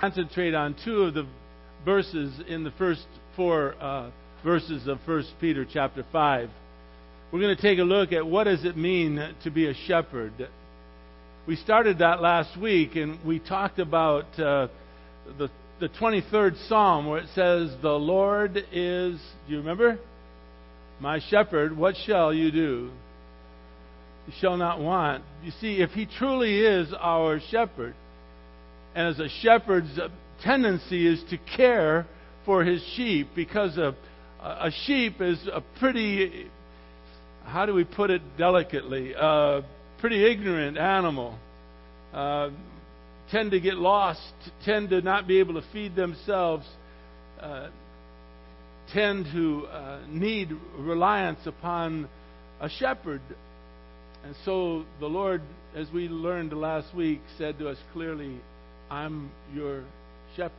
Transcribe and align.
concentrate 0.00 0.54
on 0.54 0.76
two 0.84 1.02
of 1.02 1.14
the 1.14 1.26
verses 1.84 2.40
in 2.48 2.64
the 2.64 2.72
first 2.72 3.06
four 3.34 3.74
uh, 3.80 4.10
verses 4.44 4.86
of 4.86 4.98
1 5.06 5.24
Peter 5.40 5.66
chapter 5.70 6.04
5. 6.12 6.50
We're 7.32 7.40
going 7.40 7.56
to 7.56 7.62
take 7.62 7.78
a 7.78 7.82
look 7.82 8.12
at 8.12 8.26
what 8.26 8.44
does 8.44 8.64
it 8.64 8.76
mean 8.76 9.34
to 9.44 9.50
be 9.50 9.66
a 9.68 9.74
shepherd. 9.86 10.32
We 11.46 11.56
started 11.56 11.98
that 11.98 12.20
last 12.20 12.58
week, 12.60 12.96
and 12.96 13.24
we 13.24 13.38
talked 13.38 13.78
about 13.78 14.24
uh, 14.38 14.68
the 15.38 15.48
the 15.78 15.88
23rd 15.90 16.68
Psalm 16.68 17.06
where 17.06 17.18
it 17.20 17.28
says, 17.34 17.70
"The 17.82 17.90
Lord 17.90 18.56
is." 18.72 19.20
Do 19.46 19.52
you 19.52 19.58
remember? 19.58 19.98
My 21.00 21.20
shepherd. 21.28 21.76
What 21.76 21.94
shall 22.06 22.32
you 22.32 22.50
do? 22.50 22.90
You 24.26 24.32
shall 24.40 24.56
not 24.56 24.80
want. 24.80 25.22
You 25.44 25.52
see, 25.60 25.82
if 25.82 25.90
He 25.90 26.06
truly 26.06 26.60
is 26.60 26.92
our 26.98 27.40
shepherd, 27.50 27.94
and 28.96 29.08
as 29.08 29.18
a 29.18 29.28
shepherd's 29.42 30.00
tendency 30.42 31.06
is 31.06 31.22
to 31.28 31.36
care 31.54 32.06
for 32.46 32.64
his 32.64 32.82
sheep 32.96 33.28
because 33.36 33.76
a, 33.76 33.94
a 34.40 34.70
sheep 34.86 35.20
is 35.20 35.38
a 35.52 35.62
pretty, 35.78 36.46
how 37.44 37.66
do 37.66 37.74
we 37.74 37.84
put 37.84 38.08
it 38.08 38.22
delicately, 38.38 39.12
a 39.12 39.62
pretty 40.00 40.24
ignorant 40.24 40.78
animal. 40.78 41.38
Uh, 42.14 42.48
tend 43.30 43.50
to 43.50 43.60
get 43.60 43.74
lost, 43.74 44.32
tend 44.64 44.88
to 44.88 45.02
not 45.02 45.28
be 45.28 45.40
able 45.40 45.60
to 45.60 45.64
feed 45.74 45.94
themselves, 45.94 46.66
uh, 47.38 47.68
tend 48.94 49.26
to 49.30 49.66
uh, 49.66 50.00
need 50.08 50.48
reliance 50.78 51.40
upon 51.44 52.08
a 52.62 52.70
shepherd. 52.70 53.20
And 54.24 54.34
so 54.46 54.86
the 55.00 55.06
Lord, 55.06 55.42
as 55.74 55.86
we 55.92 56.08
learned 56.08 56.54
last 56.54 56.94
week, 56.94 57.20
said 57.36 57.58
to 57.58 57.68
us 57.68 57.76
clearly, 57.92 58.40
I'm 58.90 59.30
your 59.54 59.84
shepherd. 60.36 60.52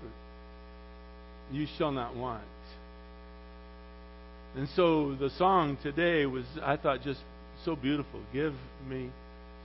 You 1.52 1.68
shall 1.78 1.92
not 1.92 2.16
want. 2.16 2.44
And 4.56 4.68
so 4.76 5.16
the 5.16 5.30
song 5.38 5.78
today 5.84 6.26
was, 6.26 6.46
I 6.62 6.78
thought, 6.78 7.04
just 7.04 7.20
so 7.64 7.76
beautiful. 7.76 8.20
Give 8.34 8.54
me 8.90 9.10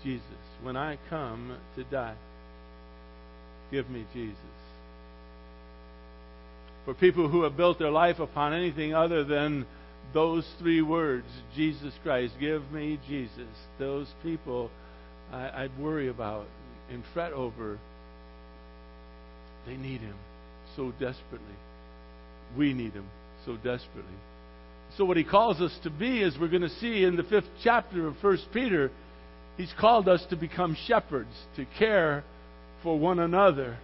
Jesus. 0.05 0.23
When 0.63 0.77
I 0.77 0.99
come 1.09 1.57
to 1.77 1.85
die, 1.85 2.15
give 3.71 3.89
me 3.89 4.05
Jesus. 4.13 4.37
For 6.85 6.95
people 6.95 7.29
who 7.29 7.43
have 7.45 7.57
built 7.57 7.79
their 7.79 7.91
life 7.91 8.19
upon 8.19 8.53
anything 8.53 8.95
other 8.95 9.25
than 9.25 9.67
those 10.13 10.47
three 10.59 10.83
words, 10.83 11.27
Jesus 11.55 11.95
Christ, 12.03 12.35
give 12.39 12.71
me 12.71 12.99
Jesus, 13.09 13.49
those 13.79 14.09
people 14.23 14.71
I, 15.33 15.63
would 15.63 15.79
worry 15.79 16.09
about 16.09 16.47
and 16.91 17.03
fret 17.15 17.33
over 17.33 17.79
they 19.67 19.77
need 19.77 20.01
him 20.01 20.17
so 20.77 20.93
desperately. 20.93 21.57
We 22.57 22.73
need 22.73 22.93
him 22.93 23.07
so 23.45 23.57
desperately. 23.57 24.19
So, 24.97 25.05
what 25.05 25.17
he 25.17 25.25
calls 25.25 25.61
us 25.61 25.77
to 25.85 25.91
be, 25.91 26.23
as 26.23 26.37
we're 26.39 26.49
going 26.49 26.63
to 26.63 26.69
see 26.69 27.05
in 27.05 27.17
the 27.17 27.23
fifth 27.23 27.49
chapter 27.63 28.07
of 28.07 28.15
First 28.21 28.47
Peter, 28.53 28.91
he's 29.57 29.73
called 29.79 30.09
us 30.09 30.25
to 30.31 30.37
become 30.37 30.77
shepherds, 30.87 31.33
to 31.57 31.65
care 31.79 32.25
for 32.83 32.99
one 32.99 33.19
another. 33.19 33.79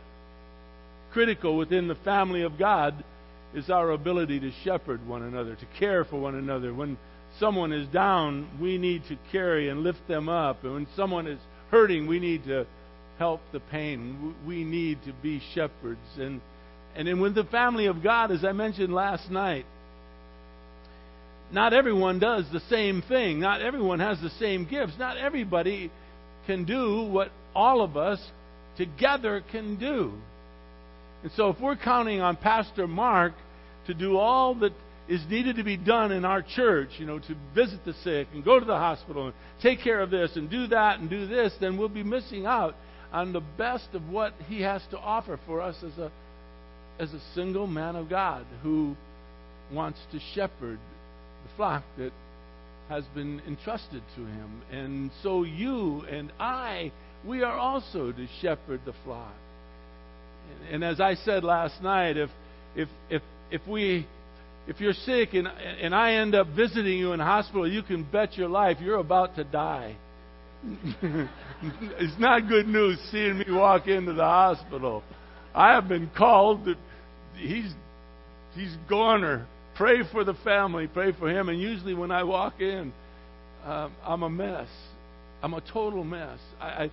Critical 1.13 1.57
within 1.57 1.89
the 1.89 1.95
family 1.95 2.43
of 2.43 2.59
God 2.59 3.03
is 3.55 3.71
our 3.71 3.91
ability 3.91 4.41
to 4.41 4.51
shepherd 4.65 5.07
one 5.07 5.23
another, 5.23 5.55
to 5.55 5.67
care 5.79 6.05
for 6.05 6.21
one 6.21 6.35
another. 6.35 6.75
When 6.75 6.99
someone 7.41 7.73
is 7.73 7.89
down, 7.89 8.49
we 8.61 8.77
need 8.77 9.03
to 9.09 9.17
carry 9.33 9.71
and 9.71 9.83
lift 9.83 10.07
them 10.09 10.29
up. 10.29 10.65
And 10.65 10.75
when 10.75 10.87
someone 10.95 11.27
is 11.27 11.39
hurting, 11.71 12.07
we 12.07 12.21
need 12.21 12.45
to 12.45 12.67
help 13.19 13.41
the 13.53 13.61
pain. 13.61 14.35
We 14.47 14.65
need 14.65 14.99
to 15.05 15.13
be 15.13 15.43
shepherds. 15.55 16.01
And, 16.19 16.41
and 16.95 17.09
then 17.09 17.21
with 17.21 17.35
the 17.35 17.45
family 17.45 17.87
of 17.87 18.03
God, 18.03 18.31
as 18.31 18.45
I 18.45 18.53
mentioned 18.53 18.95
last 18.95 19.31
night, 19.31 19.67
not 21.51 21.73
everyone 21.73 22.19
does 22.19 22.45
the 22.53 22.61
same 22.69 23.03
thing. 23.03 23.41
Not 23.41 23.63
everyone 23.63 24.01
has 24.01 24.21
the 24.21 24.31
same 24.39 24.67
gifts. 24.69 24.93
Not 24.99 25.17
everybody 25.17 25.91
can 26.47 26.65
do 26.65 27.03
what 27.03 27.31
all 27.55 27.83
of 27.83 27.97
us 27.97 28.21
together 28.77 29.43
can 29.51 29.77
do. 29.77 30.13
And 31.23 31.33
so 31.33 31.49
if 31.49 31.61
we're 31.61 31.77
counting 31.77 32.21
on 32.21 32.37
Pastor 32.37 32.87
Mark 32.87 33.33
to 33.87 33.95
do 33.95 34.17
all 34.17 34.55
that 34.57 34.73
is 35.09 35.23
needed 35.29 35.57
to 35.57 35.65
be 35.65 35.77
done 35.77 36.13
in 36.13 36.25
our 36.25 36.43
church, 36.43 36.91
you 36.99 37.07
know, 37.07 37.19
to 37.19 37.35
visit 37.55 37.85
the 37.85 37.95
sick 38.05 38.29
and 38.35 38.45
go 38.45 38.61
to 38.61 38.67
the 38.67 38.77
hospital 38.77 39.27
and 39.27 39.35
take 39.63 39.83
care 39.83 40.01
of 40.01 40.11
this 40.11 40.37
and 40.37 40.51
do 40.51 40.67
that 40.69 41.01
and 41.01 41.09
do 41.09 41.27
this, 41.27 41.53
then 41.61 41.79
we'll 41.79 41.89
be 41.89 42.03
missing 42.03 42.47
out 42.47 42.75
on 43.13 43.33
the 43.33 43.43
best 43.57 43.89
of 43.95 44.09
what 44.09 44.33
he 44.49 44.63
has 44.63 44.83
to 44.91 44.99
offer 44.99 45.39
for 45.47 45.61
us 45.61 45.77
as 45.83 45.97
a 45.99 46.11
as 46.99 47.13
a 47.15 47.21
single 47.35 47.67
man 47.67 47.95
of 47.95 48.09
God 48.11 48.45
who 48.63 48.97
wants 49.73 49.99
to 50.13 50.19
shepherd 50.35 50.79
the 51.45 51.57
flock 51.57 51.85
that 51.97 52.13
has 52.89 53.05
been 53.15 53.41
entrusted 53.47 54.03
to 54.17 54.21
him. 54.23 54.63
And 54.73 55.11
so 55.23 55.45
you 55.45 56.03
and 56.11 56.33
I, 56.41 56.91
we 57.25 57.43
are 57.43 57.57
also 57.57 58.13
to 58.13 58.27
shepherd 58.41 58.81
the 58.85 58.95
flock. 59.05 59.35
And, 60.51 60.75
and 60.75 60.85
as 60.85 61.01
I 61.01 61.15
said 61.15 61.45
last 61.45 61.83
night, 61.83 62.17
if 62.17 62.31
if 62.75 62.89
if 63.11 63.23
if 63.51 63.67
we 63.67 64.07
if 64.67 64.81
you're 64.81 64.93
sick 64.93 65.35
and 65.35 65.47
and 65.47 65.95
I 65.95 66.15
end 66.15 66.35
up 66.35 66.49
visiting 66.49 66.99
you 66.99 67.13
in 67.13 67.21
hospital, 67.21 67.71
you 67.71 67.83
can 67.83 68.03
bet 68.03 68.37
your 68.37 68.49
life 68.49 68.79
you're 68.81 68.99
about 68.99 69.37
to 69.37 69.45
die. 69.45 69.97
it's 71.03 72.19
not 72.19 72.49
good 72.49 72.67
news 72.67 72.99
seeing 73.13 73.39
me 73.39 73.45
walk 73.49 73.87
into 73.87 74.13
the 74.13 74.25
hospital. 74.25 75.03
I 75.55 75.75
have 75.75 75.89
been 75.89 76.11
called 76.17 76.65
that 76.65 76.77
he's 77.37 77.73
he's 78.55 78.75
goner. 78.89 79.47
Pray 79.77 79.99
for 80.11 80.25
the 80.25 80.35
family, 80.43 80.89
pray 80.89 81.13
for 81.13 81.31
him. 81.31 81.49
And 81.49 81.61
usually 81.61 81.95
when 81.95 82.11
I 82.11 82.25
walk 82.25 82.61
in, 82.61 82.93
um, 83.65 83.95
I'm 84.03 84.25
a 84.25 84.31
mess. 84.31 84.69
I'm 85.41 85.55
a 85.55 85.61
total 85.61 86.03
mess. 86.03 86.39
I, 86.61 86.67
I 86.67 86.91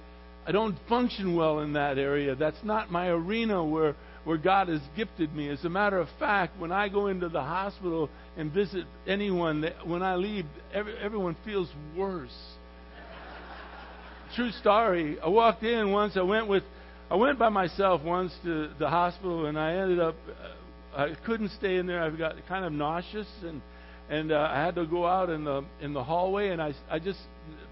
I 0.47 0.51
don't 0.51 0.77
function 0.87 1.35
well 1.35 1.61
in 1.61 1.73
that 1.73 1.97
area. 1.97 2.35
That's 2.35 2.63
not 2.63 2.91
my 2.91 3.07
arena 3.07 3.65
where 3.65 3.95
where 4.25 4.37
God 4.37 4.67
has 4.67 4.81
gifted 4.95 5.33
me. 5.35 5.49
As 5.49 5.63
a 5.65 5.69
matter 5.69 5.97
of 5.97 6.07
fact, 6.19 6.59
when 6.59 6.71
I 6.71 6.89
go 6.89 7.07
into 7.07 7.29
the 7.29 7.41
hospital 7.41 8.09
and 8.37 8.51
visit 8.51 8.85
anyone, 9.07 9.65
when 9.85 10.01
I 10.03 10.15
leave, 10.15 10.45
every, 10.73 10.95
everyone 10.97 11.35
feels 11.45 11.69
worse 11.95 12.54
true 14.35 14.51
story. 14.51 15.17
I 15.19 15.29
walked 15.29 15.63
in 15.63 15.91
once. 15.91 16.17
I 16.17 16.21
went 16.21 16.47
with, 16.47 16.63
I 17.09 17.15
went 17.15 17.39
by 17.39 17.49
myself 17.49 18.01
once 18.03 18.33
to 18.43 18.69
the 18.77 18.89
hospital, 18.89 19.45
and 19.45 19.57
I 19.57 19.75
ended 19.75 19.99
up, 19.99 20.15
uh, 20.95 20.97
I 20.97 21.15
couldn't 21.25 21.49
stay 21.51 21.77
in 21.77 21.87
there. 21.87 22.03
I 22.03 22.09
got 22.09 22.35
kind 22.47 22.65
of 22.65 22.71
nauseous, 22.71 23.27
and 23.43 23.61
and 24.09 24.31
uh, 24.31 24.49
I 24.51 24.63
had 24.63 24.75
to 24.75 24.85
go 24.85 25.05
out 25.05 25.29
in 25.29 25.43
the 25.45 25.63
in 25.81 25.93
the 25.93 26.03
hallway, 26.03 26.49
and 26.49 26.61
I 26.61 26.73
I 26.89 26.99
just 26.99 27.19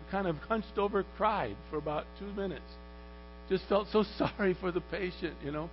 kind 0.10 0.28
of 0.28 0.38
hunched 0.38 0.78
over, 0.78 1.06
cried 1.18 1.56
for 1.70 1.78
about 1.78 2.06
two 2.20 2.32
minutes. 2.34 2.66
Just 3.50 3.66
felt 3.68 3.88
so 3.92 4.04
sorry 4.18 4.56
for 4.60 4.72
the 4.72 4.82
patient, 4.82 5.36
you 5.44 5.52
know. 5.52 5.70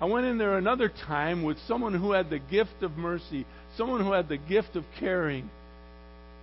I 0.00 0.04
went 0.04 0.26
in 0.26 0.38
there 0.38 0.56
another 0.56 0.88
time 0.88 1.42
with 1.42 1.56
someone 1.66 1.92
who 1.94 2.12
had 2.12 2.30
the 2.30 2.38
gift 2.38 2.82
of 2.82 2.96
mercy, 2.96 3.46
someone 3.76 4.00
who 4.00 4.12
had 4.12 4.28
the 4.28 4.36
gift 4.36 4.76
of 4.76 4.84
caring. 5.00 5.50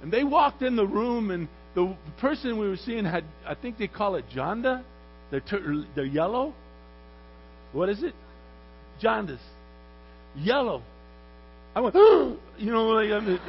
And 0.02 0.12
they 0.12 0.26
walked 0.26 0.62
in 0.62 0.76
the 0.76 0.86
room 0.86 1.32
and 1.32 1.48
the 1.76 1.96
person 2.20 2.58
we 2.58 2.68
were 2.68 2.78
seeing 2.78 3.06
had, 3.06 3.26
I 3.46 3.54
think 3.54 3.78
they 3.78 3.88
call 3.88 4.16
it 4.16 4.26
Jonda. 4.34 4.84
They're, 5.30 5.42
ter- 5.42 5.86
they're 5.96 6.06
yellow. 6.06 6.54
What 7.74 7.90
is 7.90 8.02
it? 8.02 8.14
Jaundice. 9.02 9.42
Yellow. 10.38 10.82
I 11.76 11.82
went, 11.82 11.96
you 12.58 12.72
know, 12.72 12.88
like, 12.88 13.12
I 13.12 13.20
mean, 13.20 13.40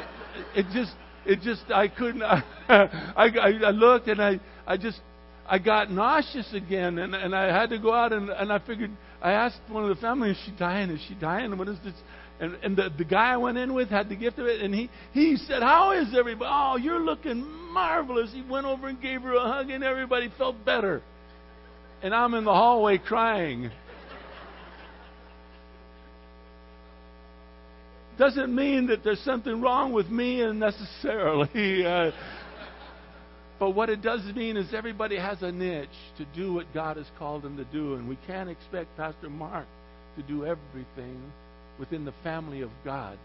it 0.54 0.66
just, 0.72 0.92
it 1.24 1.40
just, 1.42 1.70
I 1.70 1.88
couldn't, 1.88 2.22
I, 2.22 2.42
I, 2.68 3.28
I 3.66 3.70
looked 3.70 4.08
and 4.08 4.20
I, 4.20 4.40
I 4.66 4.76
just, 4.76 5.00
I 5.48 5.60
got 5.60 5.92
nauseous 5.92 6.52
again 6.52 6.98
and, 6.98 7.14
and 7.14 7.34
I 7.34 7.56
had 7.56 7.70
to 7.70 7.78
go 7.78 7.94
out 7.94 8.12
and, 8.12 8.30
and 8.30 8.52
I 8.52 8.58
figured, 8.58 8.90
I 9.22 9.32
asked 9.32 9.60
one 9.68 9.84
of 9.84 9.88
the 9.88 10.00
family, 10.00 10.30
is 10.30 10.38
she 10.44 10.52
dying? 10.58 10.90
Is 10.90 11.00
she 11.08 11.14
dying? 11.14 11.56
What 11.56 11.68
is 11.68 11.78
this? 11.84 11.94
And, 12.38 12.54
and 12.62 12.76
the, 12.76 12.90
the 12.96 13.04
guy 13.04 13.32
I 13.32 13.36
went 13.38 13.56
in 13.56 13.72
with 13.72 13.88
had 13.88 14.08
the 14.08 14.16
gift 14.16 14.38
of 14.38 14.46
it, 14.46 14.60
and 14.60 14.74
he, 14.74 14.90
he 15.12 15.36
said, 15.36 15.62
How 15.62 15.92
is 15.92 16.14
everybody? 16.16 16.50
Oh, 16.52 16.76
you're 16.76 17.00
looking 17.00 17.40
marvelous. 17.72 18.30
He 18.32 18.42
went 18.42 18.66
over 18.66 18.88
and 18.88 19.00
gave 19.00 19.22
her 19.22 19.34
a 19.34 19.40
hug, 19.40 19.70
and 19.70 19.82
everybody 19.82 20.30
felt 20.36 20.62
better. 20.64 21.02
And 22.02 22.14
I'm 22.14 22.34
in 22.34 22.44
the 22.44 22.52
hallway 22.52 22.98
crying. 22.98 23.70
Doesn't 28.18 28.54
mean 28.54 28.86
that 28.88 29.02
there's 29.02 29.20
something 29.20 29.60
wrong 29.60 29.92
with 29.92 30.08
me 30.08 30.44
necessarily. 30.52 31.84
Uh, 31.96 32.10
but 33.58 33.70
what 33.70 33.88
it 33.88 34.02
does 34.02 34.20
mean 34.34 34.58
is 34.58 34.74
everybody 34.74 35.16
has 35.16 35.40
a 35.40 35.50
niche 35.50 35.88
to 36.18 36.26
do 36.36 36.52
what 36.52 36.66
God 36.74 36.98
has 36.98 37.06
called 37.18 37.42
them 37.42 37.56
to 37.56 37.64
do, 37.64 37.94
and 37.94 38.06
we 38.06 38.18
can't 38.26 38.50
expect 38.50 38.94
Pastor 38.98 39.30
Mark 39.30 39.66
to 40.16 40.22
do 40.22 40.44
everything 40.44 41.18
within 41.78 42.04
the 42.04 42.14
family 42.22 42.62
of 42.62 42.70
God. 42.84 43.18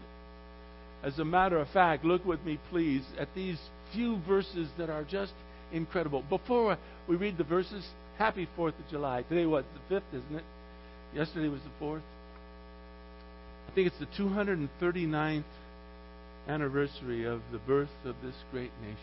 As 1.02 1.18
a 1.18 1.24
matter 1.24 1.58
of 1.58 1.68
fact, 1.70 2.04
look 2.04 2.24
with 2.24 2.42
me, 2.44 2.58
please, 2.70 3.02
at 3.18 3.28
these 3.34 3.58
few 3.92 4.18
verses 4.26 4.68
that 4.78 4.88
are 4.88 5.04
just 5.04 5.32
incredible. 5.72 6.22
Before 6.28 6.78
we 7.08 7.16
read 7.16 7.38
the 7.38 7.44
verses, 7.44 7.84
happy 8.18 8.48
4th 8.56 8.78
of 8.78 8.88
July. 8.90 9.22
Today, 9.22 9.46
what? 9.46 9.64
The 9.88 9.96
5th, 9.96 10.02
isn't 10.14 10.36
it? 10.36 10.44
Yesterday 11.14 11.48
was 11.48 11.60
the 11.60 11.84
4th. 11.84 12.02
I 13.68 13.74
think 13.74 13.88
it's 13.88 13.98
the 13.98 14.22
239th 14.22 15.44
anniversary 16.48 17.24
of 17.24 17.40
the 17.52 17.58
birth 17.58 17.88
of 18.04 18.14
this 18.22 18.34
great 18.50 18.70
nation 18.82 18.96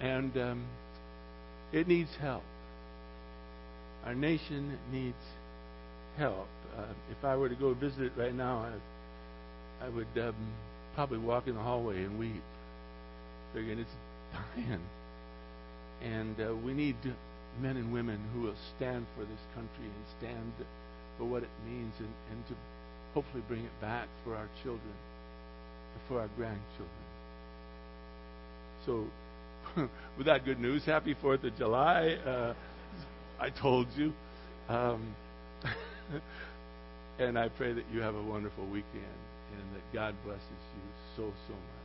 of 0.00 0.06
ours. 0.06 0.32
And 0.32 0.38
um, 0.38 0.66
it 1.72 1.88
needs 1.88 2.10
help. 2.20 2.42
Our 4.04 4.14
nation 4.14 4.78
needs 4.92 5.16
help. 6.16 6.48
Uh, 6.76 6.84
if 7.10 7.24
I 7.24 7.36
were 7.36 7.48
to 7.48 7.54
go 7.54 7.74
visit 7.74 8.02
it 8.02 8.12
right 8.16 8.34
now, 8.34 8.66
I, 9.80 9.86
I 9.86 9.88
would 9.88 10.06
um, 10.16 10.34
probably 10.94 11.18
walk 11.18 11.46
in 11.46 11.54
the 11.54 11.60
hallway 11.60 12.04
and 12.04 12.18
weep, 12.18 12.42
figuring 13.54 13.78
it's 13.78 13.90
dying. 14.32 14.80
And 16.02 16.40
uh, 16.40 16.54
we 16.54 16.72
need 16.72 16.96
men 17.60 17.76
and 17.76 17.92
women 17.92 18.18
who 18.34 18.42
will 18.42 18.54
stand 18.76 19.06
for 19.16 19.22
this 19.22 19.40
country 19.54 19.84
and 19.84 20.04
stand 20.18 20.52
for 21.18 21.24
what 21.24 21.42
it 21.42 21.50
means 21.68 21.92
and, 21.98 22.08
and 22.30 22.46
to 22.48 22.54
hopefully 23.14 23.42
bring 23.48 23.64
it 23.64 23.80
back 23.80 24.08
for 24.24 24.36
our 24.36 24.48
children 24.62 24.94
and 25.94 26.02
for 26.08 26.20
our 26.20 26.28
grandchildren. 26.36 26.88
So, 28.86 29.06
with 30.16 30.26
that 30.26 30.44
good 30.44 30.60
news, 30.60 30.84
happy 30.84 31.14
4th 31.14 31.44
of 31.44 31.56
July. 31.56 32.16
Uh, 32.24 32.54
I 33.38 33.50
told 33.50 33.88
you. 33.96 34.12
Um, 34.68 35.14
and 37.18 37.38
I 37.38 37.48
pray 37.48 37.72
that 37.72 37.84
you 37.92 38.00
have 38.00 38.14
a 38.14 38.22
wonderful 38.22 38.64
weekend 38.66 39.18
and 39.52 39.74
that 39.74 39.92
God 39.92 40.14
blesses 40.24 40.42
you 40.48 40.82
so, 41.16 41.22
so 41.48 41.54
much. 41.54 41.80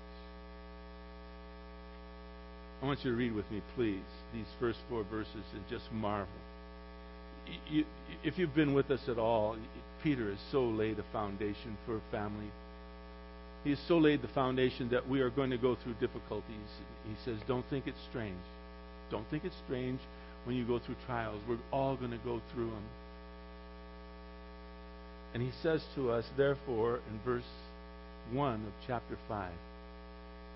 I 2.82 2.86
want 2.86 3.04
you 3.04 3.12
to 3.12 3.18
read 3.18 3.34
with 3.34 3.50
me, 3.52 3.62
please, 3.76 4.04
these 4.34 4.46
first 4.60 4.80
four 4.90 5.04
verses 5.04 5.44
and 5.54 5.64
just 5.70 5.92
marvel. 5.92 6.28
You, 7.70 7.86
if 8.24 8.38
you've 8.38 8.56
been 8.56 8.74
with 8.74 8.92
us 8.92 9.02
at 9.08 9.18
all, 9.18 9.56
Peter 10.04 10.30
has 10.30 10.40
so 10.52 10.64
laid 10.64 11.00
a 11.00 11.06
foundation 11.12 11.78
for 11.86 12.02
family. 12.12 12.52
He 13.64 13.72
has 13.72 13.80
so 13.88 13.98
laid 13.98 14.22
the 14.22 14.28
foundation 14.30 14.90
that 14.90 15.08
we 15.08 15.22
are 15.22 15.30
going 15.30 15.50
to 15.50 15.58
go 15.58 15.76
through 15.76 15.94
difficulties. 15.94 16.70
He 17.08 17.16
says, 17.24 17.38
Don't 17.48 17.66
think 17.70 17.88
it's 17.88 17.98
strange. 18.10 18.36
Don't 19.10 19.28
think 19.30 19.46
it's 19.46 19.56
strange 19.66 20.00
when 20.44 20.56
you 20.56 20.66
go 20.66 20.80
through 20.80 20.96
trials. 21.06 21.42
We're 21.48 21.58
all 21.72 21.96
going 21.96 22.12
to 22.12 22.18
go 22.18 22.42
through 22.54 22.70
them. 22.70 22.84
And 25.36 25.44
he 25.44 25.52
says 25.62 25.84
to 25.96 26.12
us, 26.12 26.24
therefore, 26.38 27.02
in 27.12 27.20
verse 27.26 27.44
1 28.32 28.54
of 28.54 28.72
chapter 28.88 29.18
5, 29.28 29.52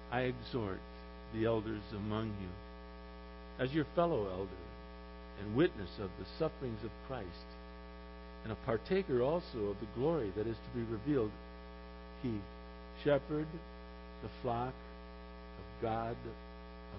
I 0.10 0.22
exhort 0.22 0.80
the 1.34 1.44
elders 1.46 1.82
among 1.94 2.28
you, 2.28 2.48
as 3.60 3.74
your 3.74 3.86
fellow 3.94 4.30
elder 4.32 4.64
and 5.42 5.54
witness 5.54 5.90
of 6.00 6.10
the 6.18 6.26
sufferings 6.40 6.82
of 6.86 6.92
Christ, 7.10 7.28
and 8.44 8.54
a 8.54 8.66
partaker 8.66 9.22
also 9.22 9.58
of 9.66 9.76
the 9.82 10.00
glory 10.00 10.32
that 10.38 10.48
is 10.48 10.56
to 10.56 10.80
be 10.80 10.90
revealed, 10.90 11.32
he 12.24 12.36
shepherd 13.04 13.48
the 14.24 14.30
flock 14.42 14.74
of 14.74 15.82
God 15.82 16.16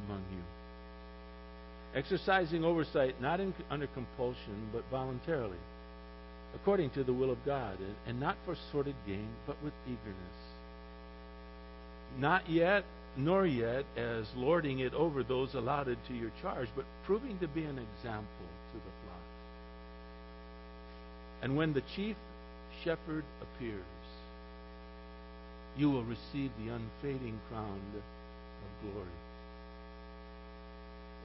among 0.04 0.22
you, 0.30 1.98
exercising 1.98 2.62
oversight 2.62 3.22
not 3.22 3.40
in, 3.40 3.54
under 3.70 3.86
compulsion, 3.86 4.68
but 4.70 4.84
voluntarily, 4.90 5.56
according 6.54 6.90
to 6.90 7.04
the 7.04 7.12
will 7.12 7.30
of 7.30 7.44
God, 7.44 7.76
and, 8.06 8.20
not 8.20 8.36
for 8.44 8.56
sordid 8.72 8.96
gain, 9.06 9.28
but 9.46 9.56
with 9.62 9.72
eagerness. 9.86 10.40
Not 12.18 12.48
yet 12.50 12.84
nor 13.16 13.46
yet 13.46 13.84
as 13.96 14.26
lording 14.36 14.80
it 14.80 14.94
over 14.94 15.22
those 15.22 15.54
allotted 15.54 15.98
to 16.08 16.14
your 16.14 16.30
charge, 16.42 16.68
but 16.76 16.84
proving 17.04 17.38
to 17.38 17.48
be 17.48 17.62
an 17.64 17.78
example 17.78 18.48
to 18.72 18.78
the 18.78 18.92
flock. 19.04 19.20
And 21.42 21.56
when 21.56 21.72
the 21.72 21.82
chief 21.96 22.16
shepherd 22.84 23.24
appears, 23.42 23.80
you 25.76 25.90
will 25.90 26.04
receive 26.04 26.50
the 26.58 26.72
unfading 26.72 27.38
crown 27.48 27.80
of 27.94 28.92
glory. 28.92 29.06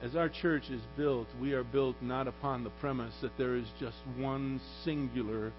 As 0.02 0.14
our 0.14 0.28
church 0.28 0.68
is 0.70 0.82
built, 0.96 1.26
we 1.40 1.54
are 1.54 1.64
built 1.64 1.96
not 2.02 2.28
upon 2.28 2.64
the 2.64 2.70
premise 2.80 3.14
that 3.22 3.36
there 3.38 3.56
is 3.56 3.66
just 3.80 3.96
one 4.18 4.60
singular 4.84 5.52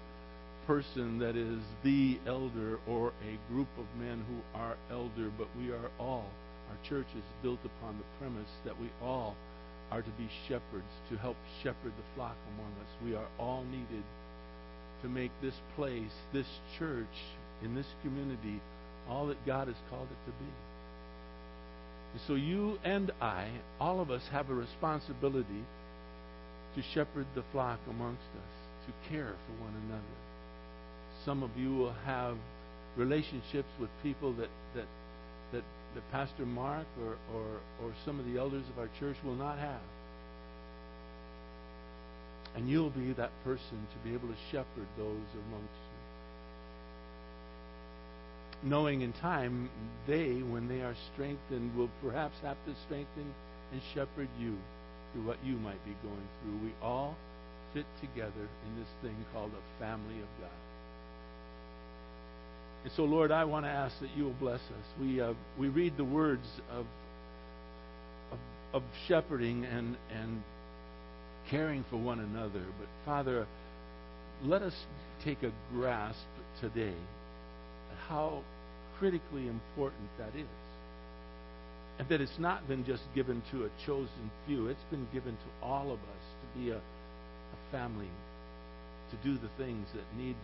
person 0.66 1.18
that 1.18 1.36
is 1.36 1.58
the 1.82 2.18
elder 2.26 2.78
or 2.86 3.12
a 3.26 3.52
group 3.52 3.68
of 3.78 4.00
men 4.00 4.24
who 4.28 4.58
are 4.58 4.76
elder, 4.92 5.32
but 5.36 5.48
we 5.58 5.70
are 5.70 5.90
all, 5.98 6.26
our 6.70 6.88
church 6.88 7.06
is 7.16 7.24
built 7.42 7.58
upon 7.64 7.98
the 7.98 8.04
premise 8.20 8.50
that 8.64 8.78
we 8.80 8.88
all 9.02 9.34
are 9.90 10.02
to 10.02 10.10
be 10.10 10.28
shepherds, 10.46 10.92
to 11.10 11.16
help 11.16 11.36
shepherd 11.62 11.92
the 11.96 12.14
flock 12.14 12.36
among 12.54 12.70
us. 12.72 13.04
We 13.04 13.16
are 13.16 13.26
all 13.38 13.64
needed 13.64 14.04
to 15.02 15.08
make 15.08 15.32
this 15.42 15.54
place, 15.74 16.12
this 16.32 16.46
church, 16.78 17.06
in 17.64 17.74
this 17.74 17.86
community, 18.02 18.60
all 19.08 19.26
that 19.26 19.44
God 19.46 19.66
has 19.66 19.76
called 19.90 20.06
it 20.06 20.30
to 20.30 20.32
be. 20.32 20.67
So 22.26 22.34
you 22.34 22.78
and 22.84 23.12
I, 23.20 23.48
all 23.80 24.00
of 24.00 24.10
us, 24.10 24.22
have 24.32 24.50
a 24.50 24.54
responsibility 24.54 25.64
to 26.74 26.82
shepherd 26.94 27.26
the 27.34 27.42
flock 27.52 27.78
amongst 27.88 28.22
us, 28.34 28.86
to 28.86 29.08
care 29.08 29.34
for 29.46 29.64
one 29.64 29.74
another. 29.86 30.02
Some 31.24 31.42
of 31.42 31.50
you 31.56 31.74
will 31.74 31.94
have 32.04 32.36
relationships 32.96 33.68
with 33.80 33.90
people 34.02 34.32
that, 34.34 34.48
that, 34.74 34.86
that, 35.52 35.62
that 35.94 36.10
Pastor 36.10 36.46
Mark 36.46 36.86
or, 37.02 37.16
or, 37.34 37.60
or 37.82 37.92
some 38.04 38.18
of 38.18 38.26
the 38.26 38.38
elders 38.38 38.64
of 38.72 38.78
our 38.78 38.88
church 38.98 39.16
will 39.24 39.36
not 39.36 39.58
have. 39.58 39.80
And 42.56 42.68
you'll 42.68 42.90
be 42.90 43.12
that 43.12 43.30
person 43.44 43.86
to 43.92 44.08
be 44.08 44.14
able 44.14 44.28
to 44.28 44.36
shepherd 44.50 44.86
those 44.96 45.28
amongst. 45.48 45.87
Knowing 48.62 49.02
in 49.02 49.12
time, 49.14 49.70
they, 50.06 50.42
when 50.42 50.66
they 50.68 50.80
are 50.80 50.94
strengthened, 51.12 51.74
will 51.76 51.90
perhaps 52.02 52.34
have 52.42 52.56
to 52.66 52.74
strengthen 52.86 53.32
and 53.72 53.80
shepherd 53.94 54.28
you 54.40 54.56
through 55.12 55.24
what 55.24 55.36
you 55.44 55.54
might 55.56 55.82
be 55.84 55.92
going 56.02 56.28
through. 56.42 56.66
We 56.66 56.72
all 56.82 57.16
fit 57.74 57.86
together 58.00 58.32
in 58.66 58.80
this 58.80 58.88
thing 59.02 59.14
called 59.32 59.52
a 59.52 59.80
family 59.80 60.18
of 60.18 60.28
God. 60.40 60.50
And 62.84 62.92
so, 62.96 63.04
Lord, 63.04 63.30
I 63.30 63.44
want 63.44 63.64
to 63.64 63.70
ask 63.70 63.94
that 64.00 64.10
you 64.16 64.24
will 64.24 64.36
bless 64.40 64.60
us. 64.60 65.00
We, 65.00 65.20
uh, 65.20 65.34
we 65.58 65.68
read 65.68 65.96
the 65.96 66.04
words 66.04 66.46
of, 66.70 66.86
of, 68.32 68.38
of 68.72 68.82
shepherding 69.06 69.64
and, 69.64 69.96
and 70.10 70.42
caring 71.50 71.84
for 71.90 71.96
one 71.96 72.20
another. 72.20 72.64
But, 72.78 72.88
Father, 73.04 73.46
let 74.44 74.62
us 74.62 74.74
take 75.24 75.42
a 75.42 75.52
grasp 75.72 76.18
today 76.60 76.94
at 77.90 77.98
how 78.08 78.42
critically 78.98 79.48
important 79.48 80.08
that 80.18 80.34
is. 80.38 80.46
And 81.98 82.08
that 82.08 82.20
it's 82.20 82.38
not 82.38 82.66
been 82.68 82.84
just 82.84 83.02
given 83.14 83.42
to 83.50 83.64
a 83.64 83.70
chosen 83.86 84.30
few, 84.46 84.68
it's 84.68 84.88
been 84.90 85.06
given 85.12 85.32
to 85.32 85.66
all 85.66 85.86
of 85.90 85.98
us 85.98 86.24
to 86.40 86.58
be 86.58 86.70
a, 86.70 86.76
a 86.76 87.72
family, 87.72 88.10
to 89.10 89.16
do 89.24 89.34
the 89.34 89.50
things 89.58 89.86
that 89.94 90.04
need 90.16 90.36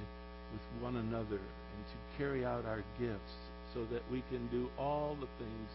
with 0.52 0.82
one 0.82 0.96
another 0.96 1.38
and 1.38 1.82
to 1.86 2.18
carry 2.18 2.44
out 2.44 2.64
our 2.64 2.82
gifts 2.98 3.34
so 3.72 3.84
that 3.92 4.02
we 4.10 4.22
can 4.30 4.46
do 4.48 4.68
all 4.78 5.16
the 5.20 5.30
things 5.38 5.68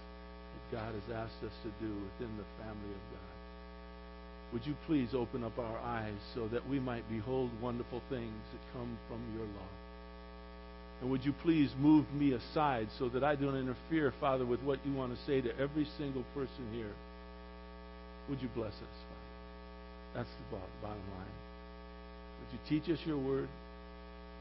that 0.54 0.78
God 0.78 0.94
has 0.94 1.16
asked 1.16 1.44
us 1.44 1.56
to 1.64 1.72
do 1.84 1.92
within 1.92 2.32
the 2.38 2.64
family 2.64 2.92
of 2.92 3.04
God. 3.12 3.36
Would 4.54 4.66
you 4.66 4.76
please 4.88 5.14
open 5.14 5.44
up 5.44 5.58
our 5.60 5.78
eyes 5.80 6.20
so 6.34 6.48
that 6.48 6.68
we 6.68 6.80
might 6.80 7.08
behold 7.10 7.52
wonderful 7.62 8.02
things 8.10 8.42
that 8.52 8.74
come 8.74 8.98
from 9.08 9.20
your 9.38 9.46
law? 9.46 9.70
And 11.01 11.10
would 11.12 11.24
you 11.24 11.34
please 11.44 11.72
move 11.79 12.06
me 12.13 12.34
aside 12.34 12.89
so 12.98 13.08
that 13.10 13.24
I 13.24 13.36
don't 13.36 13.56
interfere, 13.56 14.13
Father, 14.20 14.46
with 14.46 14.62
what 14.62 14.79
you 14.86 14.94
want 14.94 15.15
to 15.15 15.25
say 15.25 15.39
to 15.41 15.58
every 15.58 15.88
single 15.98 16.24
person 16.34 16.74
here? 16.74 16.91
Would 18.29 18.41
you 18.41 18.50
bless 18.53 18.74
us, 18.74 18.98
Father? 19.08 20.15
That's 20.15 20.29
the 20.29 20.58
bottom 20.82 20.98
line. 21.18 21.38
Would 22.41 22.51
you 22.53 22.60
teach 22.68 22.89
us 22.94 23.00
your 23.06 23.18
word? 23.18 23.48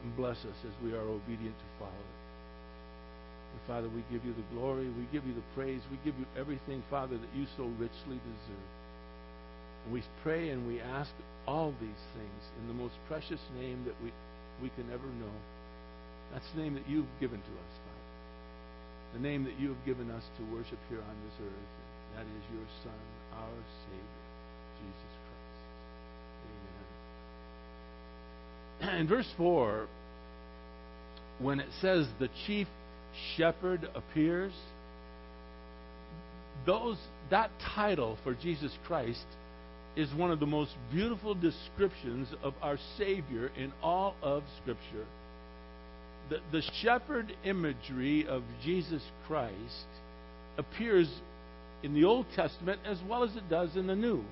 and 0.03 0.15
bless 0.15 0.37
us 0.37 0.57
as 0.63 0.73
we 0.83 0.93
are 0.93 1.03
obedient 1.03 1.55
to 1.55 1.69
follow 1.77 1.91
it. 1.91 2.17
And 3.51 3.61
Father, 3.67 3.89
we 3.89 4.03
give 4.11 4.23
you 4.25 4.33
the 4.33 4.47
glory, 4.55 4.87
we 4.87 5.05
give 5.11 5.25
you 5.25 5.33
the 5.33 5.47
praise, 5.55 5.81
we 5.91 5.97
give 6.05 6.17
you 6.19 6.25
everything, 6.37 6.83
Father, 6.89 7.17
that 7.17 7.31
you 7.35 7.45
so 7.57 7.63
richly 7.79 8.19
deserve. 8.21 8.69
And 9.85 9.93
we 9.93 10.03
pray 10.23 10.49
and 10.49 10.67
we 10.67 10.79
ask 10.79 11.11
all 11.47 11.73
these 11.81 12.03
things 12.15 12.41
in 12.61 12.67
the 12.67 12.73
most 12.73 12.93
precious 13.07 13.41
name 13.59 13.83
that 13.85 13.95
we, 14.03 14.11
we 14.61 14.69
can 14.75 14.85
ever 14.93 15.07
know. 15.19 15.33
That's 16.33 16.45
the 16.55 16.61
name 16.61 16.75
that 16.75 16.87
you've 16.87 17.09
given 17.19 17.39
to 17.39 17.53
us, 17.53 17.73
Father. 17.83 17.99
The 19.13 19.19
name 19.19 19.43
that 19.45 19.59
you 19.59 19.69
have 19.69 19.85
given 19.85 20.11
us 20.11 20.23
to 20.37 20.43
worship 20.53 20.77
here 20.89 21.01
on 21.01 21.15
this 21.25 21.33
earth. 21.41 21.69
That 22.15 22.25
is 22.25 22.43
your 22.53 22.67
Son, 22.83 23.01
our 23.33 23.59
Savior, 23.85 24.23
Jesus 24.81 25.13
Christ. 25.25 25.59
Amen. 28.81 28.99
in 29.01 29.07
verse 29.07 29.31
4, 29.37 29.87
when 31.39 31.59
it 31.59 31.69
says 31.81 32.07
the 32.19 32.29
chief 32.45 32.67
shepherd 33.35 33.89
appears, 33.95 34.53
those 36.65 36.97
that 37.31 37.49
title 37.75 38.17
for 38.23 38.33
Jesus 38.33 38.71
Christ 38.85 39.25
is 39.95 40.13
one 40.13 40.31
of 40.31 40.39
the 40.39 40.45
most 40.45 40.71
beautiful 40.91 41.33
descriptions 41.33 42.27
of 42.43 42.53
our 42.61 42.77
Savior 42.97 43.51
in 43.57 43.71
all 43.81 44.15
of 44.21 44.43
Scripture. 44.61 45.05
The, 46.29 46.39
the 46.51 46.61
shepherd 46.81 47.33
imagery 47.43 48.27
of 48.27 48.43
Jesus 48.63 49.01
Christ 49.27 49.87
appears 50.57 51.09
in 51.81 51.93
the 51.93 52.03
Old 52.03 52.25
Testament 52.35 52.81
as 52.85 52.99
well 53.07 53.23
as 53.23 53.35
it 53.35 53.49
does 53.49 53.75
in 53.75 53.87
the 53.87 53.95
New. 53.95 54.23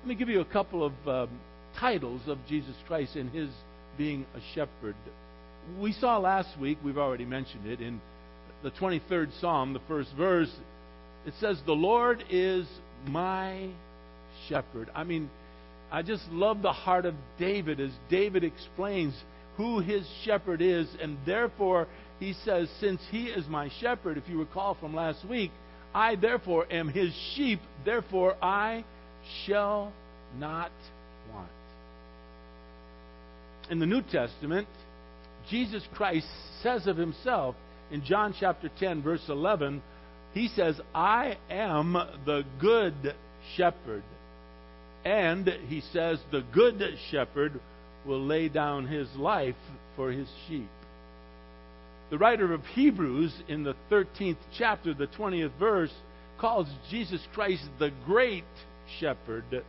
Let 0.00 0.08
me 0.08 0.14
give 0.14 0.28
you 0.28 0.40
a 0.40 0.44
couple 0.44 0.84
of 0.84 0.92
um, 1.06 1.28
titles 1.78 2.22
of 2.26 2.38
Jesus 2.48 2.74
Christ 2.86 3.16
in 3.16 3.28
his 3.30 3.50
being 3.96 4.24
a 4.34 4.40
shepherd. 4.54 4.94
We 5.80 5.92
saw 5.92 6.18
last 6.18 6.58
week, 6.58 6.78
we've 6.84 6.98
already 6.98 7.24
mentioned 7.24 7.66
it, 7.66 7.80
in 7.80 8.00
the 8.62 8.70
23rd 8.70 9.38
Psalm, 9.40 9.72
the 9.72 9.80
first 9.88 10.10
verse, 10.16 10.52
it 11.26 11.34
says, 11.40 11.60
The 11.66 11.72
Lord 11.72 12.24
is 12.30 12.66
my 13.06 13.68
shepherd. 14.48 14.88
I 14.94 15.04
mean, 15.04 15.28
I 15.90 16.02
just 16.02 16.24
love 16.30 16.62
the 16.62 16.72
heart 16.72 17.04
of 17.04 17.14
David 17.38 17.80
as 17.80 17.90
David 18.08 18.44
explains 18.44 19.14
who 19.58 19.80
his 19.80 20.06
shepherd 20.24 20.62
is, 20.62 20.88
and 21.02 21.18
therefore 21.26 21.88
he 22.20 22.32
says, 22.44 22.68
Since 22.80 23.02
he 23.10 23.24
is 23.24 23.46
my 23.48 23.70
shepherd, 23.80 24.16
if 24.16 24.28
you 24.28 24.38
recall 24.38 24.74
from 24.74 24.94
last 24.94 25.28
week, 25.28 25.50
I 25.92 26.14
therefore 26.14 26.66
am 26.72 26.88
his 26.88 27.12
sheep, 27.34 27.60
therefore 27.84 28.36
I 28.40 28.84
shall 29.44 29.92
not 30.38 30.70
want. 31.34 31.48
In 33.68 33.80
the 33.80 33.86
New 33.86 34.02
Testament, 34.02 34.68
Jesus 35.50 35.82
Christ 35.92 36.28
says 36.62 36.86
of 36.86 36.96
himself 36.96 37.56
in 37.90 38.04
John 38.04 38.34
chapter 38.38 38.70
10, 38.78 39.02
verse 39.02 39.24
11, 39.28 39.82
he 40.34 40.48
says, 40.48 40.80
I 40.94 41.36
am 41.50 41.94
the 42.24 42.44
good 42.60 43.14
shepherd. 43.56 44.04
And 45.04 45.48
he 45.68 45.82
says, 45.92 46.20
the 46.30 46.44
good 46.54 46.82
shepherd 47.10 47.60
will 48.06 48.24
lay 48.24 48.48
down 48.48 48.86
his 48.86 49.08
life 49.16 49.56
for 49.96 50.10
his 50.10 50.28
sheep. 50.48 50.68
The 52.10 52.18
writer 52.18 52.54
of 52.54 52.64
Hebrews 52.66 53.34
in 53.48 53.64
the 53.64 53.76
13th 53.90 54.38
chapter, 54.56 54.94
the 54.94 55.08
20th 55.08 55.52
verse, 55.58 55.92
calls 56.40 56.66
Jesus 56.90 57.20
Christ 57.34 57.64
the 57.78 57.92
great 58.06 58.44
shepherd. 58.98 59.44
It 59.52 59.64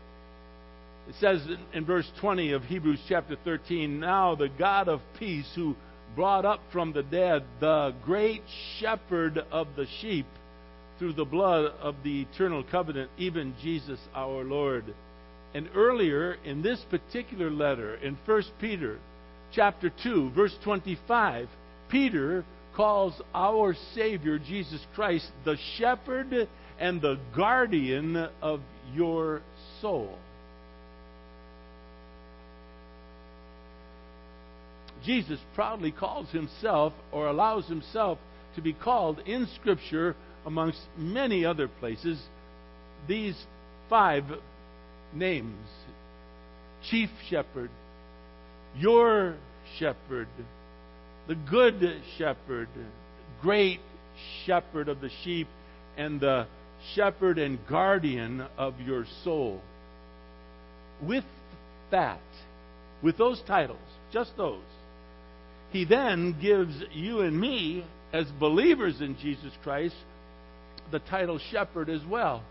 says 1.20 1.42
in 1.74 1.86
verse 1.86 2.10
20 2.22 2.52
of 2.52 2.64
Hebrews 2.64 3.02
chapter 3.10 3.36
13, 3.44 4.00
Now 4.00 4.36
the 4.36 4.50
God 4.50 4.88
of 4.88 5.02
peace, 5.18 5.52
who 5.56 5.76
brought 6.16 6.46
up 6.46 6.62
from 6.72 6.94
the 6.94 7.04
dead 7.04 7.44
the 7.60 7.94
great 8.06 8.44
shepherd 8.80 9.38
of 9.52 9.68
the 9.76 9.86
sheep 10.00 10.26
through 10.98 11.14
the 11.14 11.26
blood 11.26 11.74
of 11.82 11.96
the 12.04 12.22
eternal 12.22 12.64
covenant, 12.64 13.10
even 13.18 13.56
Jesus 13.62 14.00
our 14.14 14.44
Lord. 14.44 14.86
And 15.53 15.70
earlier 15.75 16.38
in 16.46 16.62
this 16.62 16.79
particular 16.89 17.50
letter, 17.50 17.96
in 17.96 18.18
1 18.25 18.44
Peter 18.62 19.00
chapter 19.51 19.91
2, 20.03 20.32
verse 20.32 20.56
25, 20.63 21.48
Peter 21.89 22.46
calls 22.75 23.20
our 23.34 23.75
Savior 23.96 24.38
Jesus 24.38 24.79
Christ 24.94 25.27
the 25.46 25.58
shepherd 25.77 26.48
and 26.79 27.01
the 27.01 27.20
guardian 27.36 28.15
of 28.41 28.62
your 28.94 29.41
soul. 29.82 30.18
Jesus 35.03 35.39
proudly 35.56 35.91
calls 35.91 36.29
himself 36.29 36.94
or 37.12 37.27
allows 37.27 37.68
himself 37.68 38.20
to 38.56 38.62
be 38.62 38.74
called 38.74 39.20
in 39.20 39.48
Scripture, 39.56 40.15
amongst 40.46 40.79
many 40.98 41.46
other 41.46 41.68
places, 41.68 42.22
these 43.08 43.36
five 43.89 44.24
names 45.13 45.68
Chief 46.89 47.10
Shepherd, 47.30 47.70
Your 48.78 49.36
Shepherd, 49.78 50.28
the 51.28 51.36
Good 51.36 52.01
Shepherd, 52.18 52.70
Great 53.42 53.80
Shepherd 54.46 54.89
of 54.89 55.01
the 55.01 55.10
sheep, 55.24 55.48
and 55.98 56.20
the 56.20 56.48
Shepherd 56.96 57.38
and 57.38 57.60
Guardian 57.68 58.46
of 58.58 58.80
your 58.80 59.06
soul. 59.24 59.62
With 61.01 61.25
that, 61.92 62.22
with 63.01 63.18
those 63.18 63.42
titles, 63.46 63.78
just 64.12 64.36
those, 64.38 64.63
he 65.72 65.86
then 65.86 66.36
gives 66.42 66.75
you 66.94 67.22
and 67.22 67.39
me, 67.39 67.86
as 68.12 68.25
believers 68.39 69.01
in 69.01 69.18
Jesus 69.18 69.51
Christ, 69.63 69.96
the 70.92 71.00
title 71.00 71.39
shepherd 71.51 71.89
as 71.89 72.01
well. 72.10 72.44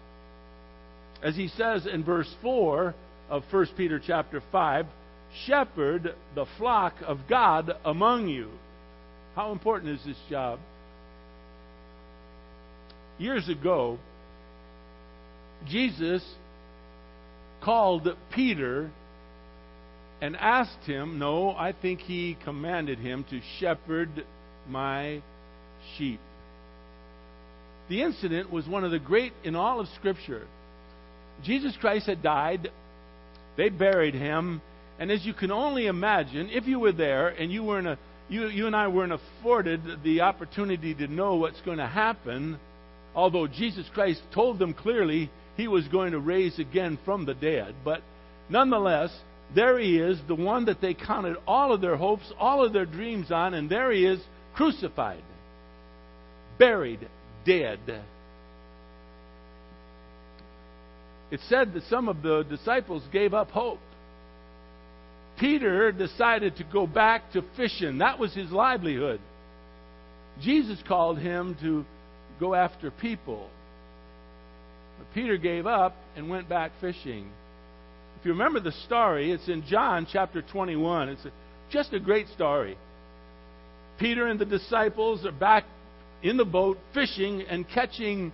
As 1.22 1.34
he 1.34 1.48
says 1.48 1.86
in 1.86 2.04
verse 2.04 2.32
4 2.42 2.94
of 3.28 3.42
1 3.50 3.66
Peter 3.76 4.00
chapter 4.04 4.42
5, 4.52 4.86
shepherd 5.46 6.14
the 6.34 6.46
flock 6.56 6.94
of 7.06 7.18
God 7.28 7.72
among 7.84 8.28
you. 8.28 8.50
How 9.34 9.52
important 9.52 9.98
is 9.98 10.04
this 10.06 10.16
job? 10.30 10.58
Years 13.18 13.48
ago, 13.48 13.98
Jesus 15.66 16.24
called 17.62 18.08
Peter 18.32 18.90
and 20.20 20.36
asked 20.36 20.84
him, 20.84 21.18
no, 21.18 21.50
I 21.50 21.72
think 21.72 22.00
he 22.00 22.36
commanded 22.44 22.98
him 22.98 23.24
to 23.30 23.40
shepherd 23.58 24.24
my 24.68 25.20
sheep. 25.96 26.20
The 27.88 28.02
incident 28.02 28.52
was 28.52 28.66
one 28.68 28.84
of 28.84 28.90
the 28.90 28.98
great 28.98 29.32
in 29.44 29.56
all 29.56 29.80
of 29.80 29.88
Scripture. 29.96 30.46
Jesus 31.42 31.76
Christ 31.80 32.06
had 32.06 32.22
died, 32.22 32.70
they 33.56 33.68
buried 33.68 34.14
him, 34.14 34.60
and 34.98 35.10
as 35.10 35.24
you 35.24 35.32
can 35.32 35.50
only 35.50 35.86
imagine, 35.86 36.50
if 36.50 36.66
you 36.66 36.80
were 36.80 36.92
there 36.92 37.28
and 37.28 37.52
you 37.52 37.62
weren't 37.62 37.86
a, 37.86 37.98
you, 38.28 38.48
you 38.48 38.66
and 38.66 38.76
I 38.76 38.88
weren't 38.88 39.12
afforded 39.12 40.02
the 40.02 40.22
opportunity 40.22 40.94
to 40.94 41.06
know 41.06 41.36
what's 41.36 41.60
going 41.62 41.78
to 41.78 41.86
happen, 41.86 42.58
although 43.14 43.46
Jesus 43.46 43.86
Christ 43.94 44.20
told 44.34 44.58
them 44.58 44.74
clearly 44.74 45.30
he 45.56 45.68
was 45.68 45.86
going 45.88 46.12
to 46.12 46.18
raise 46.18 46.58
again 46.58 46.98
from 47.04 47.26
the 47.26 47.34
dead, 47.34 47.74
but 47.84 48.02
nonetheless, 48.48 49.16
there 49.54 49.78
he 49.78 49.98
is, 49.98 50.18
the 50.28 50.34
one 50.34 50.66
that 50.66 50.80
they 50.80 50.94
counted 50.94 51.36
all 51.46 51.72
of 51.72 51.80
their 51.80 51.96
hopes, 51.96 52.30
all 52.38 52.64
of 52.64 52.72
their 52.72 52.84
dreams 52.86 53.32
on, 53.32 53.54
and 53.54 53.70
there 53.70 53.90
he 53.90 54.04
is, 54.04 54.20
crucified, 54.54 55.22
buried, 56.58 57.08
dead. 57.46 57.78
It 61.30 61.40
said 61.48 61.74
that 61.74 61.82
some 61.84 62.08
of 62.08 62.22
the 62.22 62.42
disciples 62.42 63.02
gave 63.12 63.34
up 63.34 63.50
hope. 63.50 63.80
Peter 65.38 65.92
decided 65.92 66.56
to 66.56 66.64
go 66.64 66.86
back 66.86 67.32
to 67.32 67.42
fishing. 67.56 67.98
That 67.98 68.18
was 68.18 68.34
his 68.34 68.50
livelihood. 68.50 69.20
Jesus 70.40 70.82
called 70.86 71.18
him 71.18 71.56
to 71.60 71.84
go 72.40 72.54
after 72.54 72.90
people. 72.90 73.48
But 74.98 75.14
Peter 75.14 75.36
gave 75.36 75.66
up 75.66 75.94
and 76.16 76.28
went 76.28 76.48
back 76.48 76.72
fishing. 76.80 77.30
If 78.18 78.26
you 78.26 78.32
remember 78.32 78.58
the 78.58 78.72
story, 78.72 79.30
it's 79.30 79.48
in 79.48 79.64
John 79.68 80.06
chapter 80.10 80.42
21. 80.42 81.10
It's 81.10 81.26
just 81.70 81.92
a 81.92 82.00
great 82.00 82.26
story. 82.28 82.76
Peter 84.00 84.26
and 84.26 84.40
the 84.40 84.44
disciples 84.44 85.24
are 85.24 85.32
back 85.32 85.64
in 86.22 86.36
the 86.36 86.44
boat 86.44 86.78
fishing 86.94 87.42
and 87.42 87.68
catching 87.68 88.32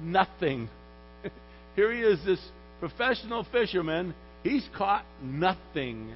nothing. 0.00 0.68
Here 1.76 1.92
he 1.92 2.00
is, 2.00 2.24
this 2.24 2.40
professional 2.80 3.46
fisherman. 3.50 4.14
He's 4.42 4.66
caught 4.76 5.04
nothing. 5.22 6.12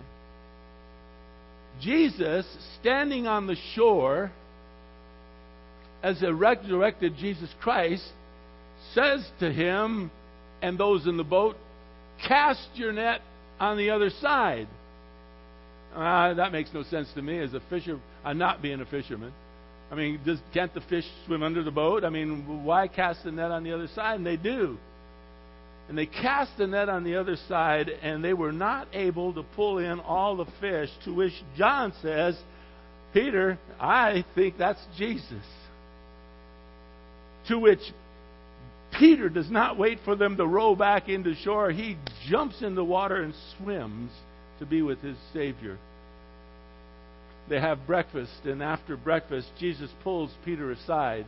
Jesus, 1.80 2.46
standing 2.80 3.26
on 3.26 3.46
the 3.46 3.56
shore, 3.74 4.30
as 6.02 6.22
a 6.22 6.32
resurrected 6.32 7.14
Jesus 7.16 7.48
Christ, 7.60 8.04
says 8.94 9.28
to 9.40 9.52
him 9.52 10.10
and 10.62 10.78
those 10.78 11.06
in 11.06 11.16
the 11.16 11.24
boat, 11.24 11.56
Cast 12.26 12.68
your 12.74 12.92
net 12.92 13.20
on 13.60 13.76
the 13.76 13.90
other 13.90 14.10
side. 14.20 14.66
Uh, 15.94 16.34
that 16.34 16.52
makes 16.52 16.70
no 16.74 16.82
sense 16.84 17.08
to 17.14 17.22
me 17.22 17.38
as 17.38 17.54
a 17.54 17.60
fisher. 17.70 17.98
I'm 18.24 18.38
not 18.38 18.60
being 18.60 18.80
a 18.80 18.86
fisherman. 18.86 19.32
I 19.90 19.94
mean, 19.94 20.20
does, 20.24 20.38
can't 20.52 20.72
the 20.74 20.82
fish 20.82 21.04
swim 21.26 21.42
under 21.42 21.62
the 21.62 21.70
boat? 21.70 22.04
I 22.04 22.10
mean, 22.10 22.64
why 22.64 22.88
cast 22.88 23.24
the 23.24 23.32
net 23.32 23.50
on 23.50 23.64
the 23.64 23.72
other 23.72 23.88
side? 23.94 24.16
And 24.16 24.26
they 24.26 24.36
do. 24.36 24.76
And 25.88 25.96
they 25.96 26.06
cast 26.06 26.56
the 26.58 26.66
net 26.66 26.88
on 26.88 27.02
the 27.02 27.16
other 27.16 27.36
side, 27.48 27.88
and 27.88 28.22
they 28.22 28.34
were 28.34 28.52
not 28.52 28.88
able 28.92 29.32
to 29.32 29.42
pull 29.42 29.78
in 29.78 30.00
all 30.00 30.36
the 30.36 30.46
fish. 30.60 30.90
To 31.06 31.14
which 31.14 31.32
John 31.56 31.94
says, 32.02 32.36
Peter, 33.14 33.58
I 33.80 34.24
think 34.34 34.58
that's 34.58 34.84
Jesus. 34.98 35.44
To 37.48 37.58
which 37.58 37.80
Peter 38.98 39.30
does 39.30 39.50
not 39.50 39.78
wait 39.78 39.98
for 40.04 40.14
them 40.14 40.36
to 40.36 40.46
row 40.46 40.74
back 40.74 41.08
into 41.08 41.34
shore. 41.36 41.70
He 41.70 41.96
jumps 42.28 42.60
in 42.60 42.74
the 42.74 42.84
water 42.84 43.22
and 43.22 43.32
swims 43.56 44.10
to 44.58 44.66
be 44.66 44.82
with 44.82 45.00
his 45.00 45.16
Savior. 45.32 45.78
They 47.48 47.60
have 47.60 47.86
breakfast, 47.86 48.44
and 48.44 48.62
after 48.62 48.96
breakfast, 48.96 49.48
Jesus 49.58 49.90
pulls 50.02 50.30
Peter 50.44 50.70
aside. 50.70 51.26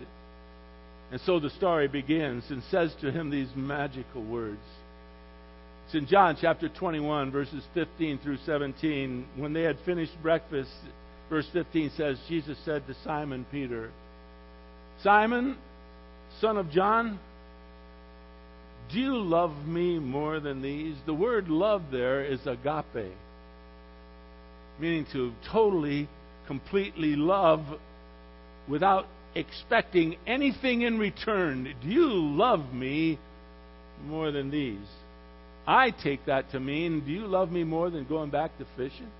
And 1.10 1.20
so 1.26 1.40
the 1.40 1.50
story 1.50 1.88
begins 1.88 2.44
and 2.50 2.62
says 2.70 2.94
to 3.00 3.10
him 3.10 3.30
these 3.30 3.48
magical 3.56 4.22
words 4.22 4.60
It's 5.86 5.94
in 5.94 6.06
John 6.06 6.36
chapter 6.40 6.68
21, 6.68 7.32
verses 7.32 7.64
15 7.74 8.18
through 8.18 8.38
17. 8.46 9.26
When 9.36 9.52
they 9.52 9.62
had 9.62 9.76
finished 9.84 10.12
breakfast, 10.22 10.70
verse 11.28 11.48
15 11.52 11.90
says, 11.96 12.18
Jesus 12.28 12.58
said 12.64 12.86
to 12.86 12.94
Simon 13.02 13.44
Peter, 13.50 13.90
Simon, 15.02 15.56
son 16.40 16.56
of 16.56 16.70
John, 16.70 17.18
do 18.92 18.98
you 18.98 19.16
love 19.16 19.52
me 19.66 19.98
more 19.98 20.40
than 20.40 20.62
these? 20.62 20.96
The 21.06 21.14
word 21.14 21.48
love 21.48 21.82
there 21.92 22.24
is 22.24 22.40
agape, 22.46 23.14
meaning 24.80 25.06
to 25.12 25.32
totally, 25.50 26.08
completely 26.46 27.14
love 27.14 27.60
without 28.68 29.06
expecting 29.34 30.16
anything 30.26 30.82
in 30.82 30.98
return. 30.98 31.74
Do 31.82 31.88
you 31.88 32.08
love 32.08 32.72
me 32.72 33.18
more 34.04 34.30
than 34.30 34.50
these? 34.50 34.86
I 35.66 35.90
take 35.90 36.26
that 36.26 36.50
to 36.52 36.60
mean, 36.60 37.04
do 37.04 37.12
you 37.12 37.26
love 37.26 37.50
me 37.50 37.64
more 37.64 37.90
than 37.90 38.06
going 38.06 38.30
back 38.30 38.56
to 38.58 38.66
fishing? 38.76 39.10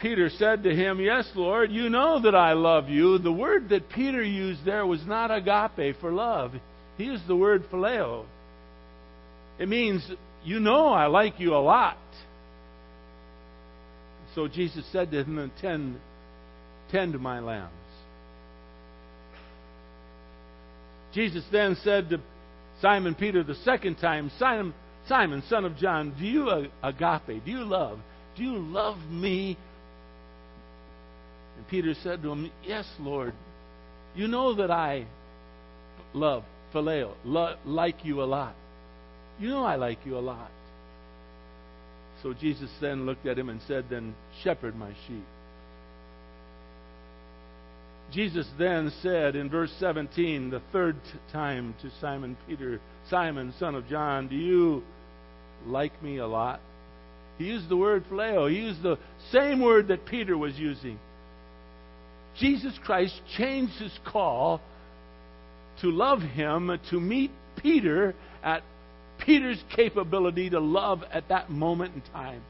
Peter 0.00 0.28
said 0.30 0.64
to 0.64 0.74
him, 0.74 1.00
Yes, 1.00 1.30
Lord, 1.36 1.70
you 1.70 1.88
know 1.88 2.20
that 2.22 2.34
I 2.34 2.54
love 2.54 2.88
you. 2.88 3.18
The 3.18 3.32
word 3.32 3.68
that 3.68 3.88
Peter 3.88 4.22
used 4.22 4.64
there 4.64 4.84
was 4.84 5.06
not 5.06 5.30
agape 5.30 5.96
for 6.00 6.10
love. 6.10 6.52
He 6.98 7.04
used 7.04 7.26
the 7.28 7.36
word 7.36 7.64
phileo. 7.70 8.24
It 9.60 9.68
means, 9.68 10.04
you 10.44 10.58
know 10.58 10.88
I 10.88 11.06
like 11.06 11.38
you 11.38 11.54
a 11.54 11.62
lot. 11.62 11.96
So 14.34 14.48
Jesus 14.48 14.84
said 14.90 15.12
to 15.12 15.22
him, 15.22 15.52
tend, 15.60 16.00
tend 16.92 17.18
my 17.18 17.40
lambs. 17.40 17.72
Jesus 21.12 21.44
then 21.50 21.76
said 21.82 22.10
to 22.10 22.20
Simon 22.80 23.14
Peter 23.14 23.42
the 23.42 23.54
second 23.56 23.96
time, 23.96 24.30
Simon, 24.38 24.72
Simon, 25.08 25.42
son 25.48 25.64
of 25.64 25.76
John, 25.76 26.14
do 26.18 26.24
you 26.24 26.48
uh, 26.48 26.64
agape? 26.82 27.44
Do 27.44 27.50
you 27.50 27.64
love? 27.64 27.98
Do 28.36 28.42
you 28.42 28.56
love 28.56 28.98
me? 29.10 29.58
And 31.56 31.68
Peter 31.68 31.94
said 32.02 32.22
to 32.22 32.32
him, 32.32 32.50
Yes, 32.64 32.86
Lord. 32.98 33.34
You 34.14 34.28
know 34.28 34.54
that 34.54 34.70
I 34.70 35.06
love 36.14 36.44
phileo, 36.74 37.14
lo- 37.24 37.56
like 37.64 38.04
you 38.04 38.22
a 38.22 38.24
lot. 38.24 38.54
You 39.40 39.48
know 39.48 39.64
I 39.64 39.76
like 39.76 39.98
you 40.04 40.16
a 40.16 40.20
lot. 40.20 40.50
So 42.22 42.32
Jesus 42.34 42.70
then 42.80 43.06
looked 43.06 43.26
at 43.26 43.38
him 43.38 43.48
and 43.48 43.60
said, 43.66 43.86
Then 43.90 44.14
shepherd 44.42 44.76
my 44.76 44.92
sheep. 45.06 45.24
Jesus 48.12 48.46
then 48.58 48.92
said 49.02 49.36
in 49.36 49.48
verse 49.48 49.72
17, 49.80 50.50
the 50.50 50.60
third 50.70 50.96
time 51.32 51.74
to 51.80 51.90
Simon 52.00 52.36
Peter, 52.46 52.80
Simon, 53.08 53.54
son 53.58 53.74
of 53.74 53.88
John, 53.88 54.28
do 54.28 54.36
you 54.36 54.82
like 55.66 56.02
me 56.02 56.18
a 56.18 56.26
lot? 56.26 56.60
He 57.38 57.44
used 57.44 57.68
the 57.68 57.76
word 57.76 58.04
phileo. 58.10 58.50
He 58.50 58.58
used 58.58 58.82
the 58.82 58.98
same 59.30 59.60
word 59.60 59.88
that 59.88 60.04
Peter 60.04 60.36
was 60.36 60.58
using. 60.58 60.98
Jesus 62.38 62.78
Christ 62.84 63.18
changed 63.36 63.74
his 63.78 63.98
call 64.04 64.60
to 65.80 65.90
love 65.90 66.20
him, 66.20 66.78
to 66.90 67.00
meet 67.00 67.30
Peter 67.56 68.14
at 68.42 68.62
Peter's 69.18 69.62
capability 69.74 70.50
to 70.50 70.60
love 70.60 71.02
at 71.12 71.28
that 71.28 71.50
moment 71.50 71.94
in 71.94 72.02
time. 72.12 72.42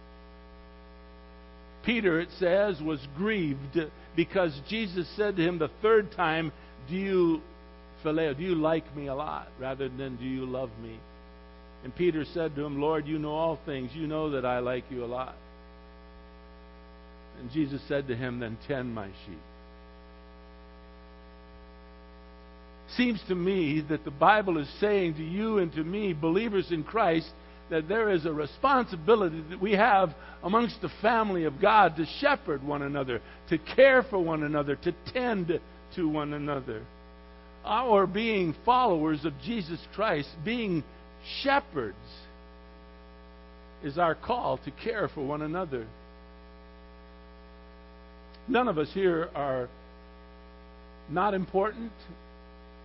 Peter, 1.85 2.21
it 2.21 2.29
says, 2.39 2.81
was 2.81 3.01
grieved 3.17 3.79
because 4.17 4.59
Jesus 4.69 5.09
said 5.17 5.37
to 5.37 5.43
him 5.43 5.59
the 5.59 5.71
third 5.81 6.13
time, 6.13 6.53
Do 6.89 6.95
you, 6.95 7.41
phileo, 8.05 8.37
do 8.37 8.43
you 8.43 8.55
like 8.55 8.95
me 8.97 9.07
a 9.07 9.15
lot 9.15 9.49
rather 9.61 9.89
than 9.89 10.17
do 10.17 10.25
you 10.25 10.45
love 10.45 10.71
me? 10.83 10.99
And 11.85 11.95
Peter 11.95 12.25
said 12.33 12.55
to 12.55 12.65
him, 12.65 12.81
Lord, 12.81 13.07
you 13.07 13.19
know 13.19 13.33
all 13.33 13.59
things. 13.67 13.91
You 13.95 14.07
know 14.07 14.31
that 14.31 14.45
I 14.45 14.61
like 14.61 14.85
you 14.91 15.05
a 15.05 15.07
lot. 15.07 15.35
And 17.41 17.51
Jesus 17.51 17.81
said 17.89 18.07
to 18.09 18.15
him, 18.15 18.39
Then 18.39 18.57
tend 18.69 18.95
my 18.95 19.09
sheep. 19.27 19.41
seems 22.97 23.21
to 23.29 23.35
me 23.35 23.85
that 23.89 24.05
the 24.05 24.11
Bible 24.11 24.59
is 24.59 24.69
saying 24.81 25.15
to 25.15 25.25
you 25.25 25.59
and 25.59 25.73
to 25.73 25.83
me, 25.83 26.13
believers 26.13 26.71
in 26.71 26.85
Christ, 26.85 27.31
that 27.73 27.89
there 27.89 28.11
is 28.11 28.27
a 28.27 28.33
responsibility 28.33 29.43
that 29.49 29.59
we 29.59 29.73
have 29.73 30.11
amongst 30.45 30.83
the 30.83 30.91
family 31.01 31.45
of 31.45 31.59
God 31.59 31.97
to 31.97 32.05
shepherd 32.21 32.63
one 32.63 32.83
another, 32.83 33.23
to 33.49 33.57
care 33.75 34.03
for 34.03 34.19
one 34.19 34.43
another, 34.43 34.77
to 34.77 34.95
tend 35.15 35.59
to 35.97 36.09
one 36.09 36.35
another. 36.35 36.83
Our 37.65 38.07
being 38.07 38.55
followers 38.67 39.25
of 39.25 39.33
Jesus 39.43 39.81
Christ, 39.95 40.29
being 40.45 40.85
shepherds, 41.43 41.97
is 43.83 43.97
our 43.97 44.15
call 44.15 44.59
to 44.59 44.71
care 44.71 45.09
for 45.09 45.27
one 45.27 45.41
another. 45.41 45.87
None 48.49 48.69
of 48.69 48.77
us 48.77 48.89
here 48.93 49.31
are 49.35 49.71
not 51.09 51.33
important 51.33 51.93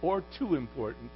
or 0.01 0.23
too 0.39 0.55
important. 0.55 1.11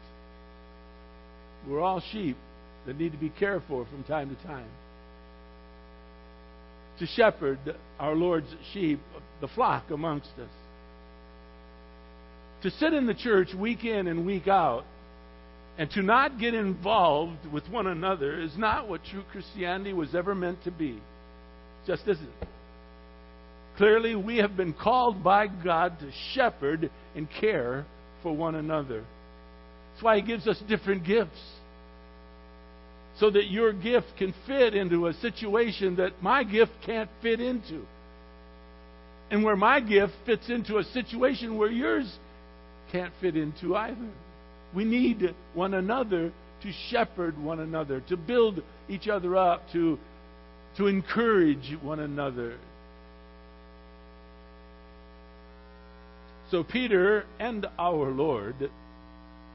We're 1.65 1.79
all 1.79 2.03
sheep 2.11 2.35
that 2.85 2.97
need 2.97 3.11
to 3.11 3.17
be 3.17 3.29
cared 3.29 3.63
for 3.67 3.85
from 3.85 4.03
time 4.03 4.35
to 4.35 4.47
time. 4.47 4.69
To 6.99 7.05
shepherd 7.05 7.59
our 7.99 8.15
Lord's 8.15 8.53
sheep, 8.73 8.99
the 9.39 9.47
flock 9.47 9.89
amongst 9.89 10.29
us. 10.39 10.49
To 12.63 12.69
sit 12.71 12.93
in 12.93 13.07
the 13.07 13.15
church 13.15 13.49
week 13.57 13.83
in 13.83 14.07
and 14.07 14.25
week 14.25 14.47
out 14.47 14.83
and 15.77 15.89
to 15.91 16.01
not 16.01 16.39
get 16.39 16.53
involved 16.53 17.51
with 17.51 17.67
one 17.69 17.87
another 17.87 18.39
is 18.39 18.55
not 18.57 18.87
what 18.87 19.01
true 19.09 19.23
Christianity 19.31 19.93
was 19.93 20.13
ever 20.13 20.35
meant 20.35 20.63
to 20.65 20.71
be. 20.71 21.01
Just 21.87 22.03
isn't. 22.03 22.29
Clearly, 23.77 24.15
we 24.15 24.37
have 24.37 24.55
been 24.55 24.73
called 24.73 25.23
by 25.23 25.47
God 25.47 25.97
to 25.99 26.11
shepherd 26.33 26.91
and 27.15 27.27
care 27.39 27.85
for 28.21 28.35
one 28.35 28.53
another. 28.55 29.03
That's 29.91 30.03
why 30.03 30.17
He 30.17 30.21
gives 30.21 30.47
us 30.47 30.61
different 30.67 31.03
gifts. 31.03 31.41
So 33.21 33.29
that 33.29 33.49
your 33.49 33.71
gift 33.71 34.07
can 34.17 34.33
fit 34.45 34.75
into 34.75 35.07
a 35.07 35.13
situation 35.13 35.95
that 35.95 36.21
my 36.21 36.43
gift 36.43 36.73
can't 36.85 37.09
fit 37.21 37.39
into. 37.39 37.85
And 39.29 39.45
where 39.45 39.55
my 39.55 39.79
gift 39.79 40.11
fits 40.25 40.49
into 40.49 40.77
a 40.77 40.83
situation 40.83 41.57
where 41.57 41.71
yours 41.71 42.11
can't 42.91 43.13
fit 43.21 43.37
into 43.37 43.77
either. 43.77 44.09
We 44.75 44.83
need 44.83 45.33
one 45.53 45.73
another 45.73 46.33
to 46.63 46.71
shepherd 46.89 47.41
one 47.41 47.61
another, 47.61 48.01
to 48.09 48.17
build 48.17 48.61
each 48.89 49.07
other 49.07 49.37
up, 49.37 49.63
to, 49.71 49.97
to 50.77 50.87
encourage 50.87 51.77
one 51.81 52.01
another, 52.01 52.57
So 56.51 56.65
Peter 56.65 57.23
and 57.39 57.65
our 57.79 58.11
Lord 58.11 58.69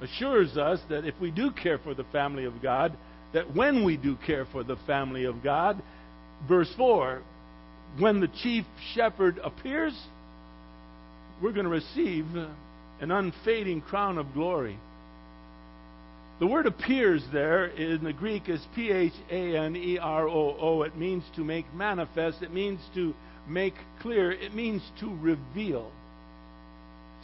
assures 0.01 0.57
us 0.57 0.81
that 0.89 1.05
if 1.05 1.15
we 1.21 1.31
do 1.31 1.51
care 1.51 1.77
for 1.77 1.93
the 1.93 2.05
family 2.05 2.47
of 2.47 2.63
God, 2.63 2.97
that 3.33 3.55
when 3.55 3.85
we 3.85 3.97
do 3.97 4.17
care 4.27 4.47
for 4.47 4.65
the 4.65 4.77
family 4.87 5.25
of 5.25 5.43
God, 5.43 5.83
verse 6.49 6.73
4, 6.77 7.23
when 7.99 8.21
the 8.21 8.29
chief 8.43 8.65
shepherd 8.95 9.39
appears, 9.43 9.97
we're 11.43 11.53
going 11.53 11.65
to 11.65 11.71
receive 11.71 12.27
an 13.01 13.11
unfading 13.11 13.81
crown 13.83 14.19
of 14.19 14.33
glory. 14.33 14.79
The 16.39 16.47
word 16.47 16.67
appears 16.67 17.23
there 17.33 17.67
in 17.67 18.05
the 18.05 18.13
Greek 18.13 18.49
is 18.49 18.61
P 18.75 18.91
H 18.91 19.13
A 19.31 19.57
N 19.57 19.75
E 19.75 19.99
R 19.99 20.29
O 20.29 20.57
O. 20.61 20.83
It 20.83 20.97
means 20.97 21.25
to 21.37 21.43
make 21.43 21.73
manifest, 21.73 22.43
it 22.43 22.53
means 22.53 22.81
to 22.95 23.15
make 23.49 23.75
clear, 24.01 24.33
it 24.33 24.55
means 24.55 24.83
to 25.01 25.17
reveal. 25.21 25.91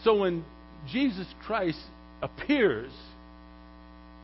So 0.02 0.16
when 0.16 0.44
Jesus 0.90 1.26
Christ 1.44 1.80
appears, 2.22 2.90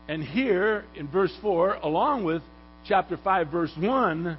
and 0.08 0.24
here 0.24 0.84
in 0.96 1.06
verse 1.08 1.32
4, 1.42 1.74
along 1.74 2.24
with 2.24 2.42
chapter 2.86 3.18
5, 3.22 3.48
verse 3.48 3.72
1, 3.78 4.38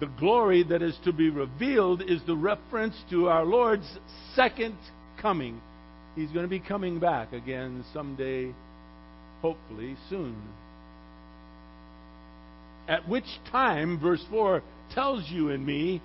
the 0.00 0.06
glory 0.20 0.62
that 0.64 0.82
is 0.82 0.96
to 1.04 1.12
be 1.12 1.30
revealed 1.30 2.02
is 2.02 2.20
the 2.26 2.36
reference 2.36 2.94
to 3.10 3.28
our 3.28 3.44
Lord's 3.44 3.88
second 4.36 4.76
coming. 5.20 5.60
He's 6.14 6.30
going 6.30 6.44
to 6.44 6.50
be 6.50 6.60
coming 6.60 7.00
back 7.00 7.32
again 7.32 7.84
someday, 7.94 8.52
hopefully 9.40 9.96
soon. 10.10 10.36
At 12.86 13.08
which 13.08 13.24
time, 13.50 13.98
verse 13.98 14.24
4 14.30 14.62
tells 14.94 15.28
you 15.30 15.50
and 15.50 15.64
me, 15.64 16.02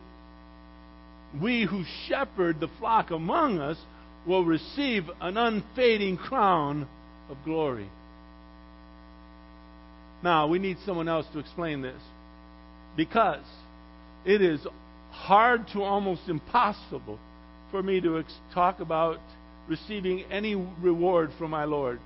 we 1.41 1.65
who 1.65 1.83
shepherd 2.07 2.59
the 2.59 2.69
flock 2.79 3.12
among 3.12 3.59
us 3.59 3.77
will 4.25 4.45
receive 4.45 5.09
an 5.19 5.38
unfading 5.38 6.15
crown 6.17 6.88
of 7.29 7.38
glory. 7.43 7.89
Now, 10.23 10.47
we 10.47 10.57
need 10.57 10.77
someone 10.86 11.09
else 11.09 11.25
to 11.33 11.39
explain 11.39 11.81
this. 11.81 12.01
Because 12.95 13.43
it 14.25 14.41
is 14.41 14.65
hard 15.12 15.67
to 15.73 15.83
almost 15.83 16.21
impossible 16.27 17.19
for 17.71 17.83
me 17.83 17.99
to 18.01 18.19
ex- 18.19 18.33
talk 18.53 18.79
about 18.79 19.19
receiving 19.67 20.23
any 20.31 20.55
reward 20.81 21.31
from 21.38 21.51
my 21.51 21.65
Lord. 21.65 21.99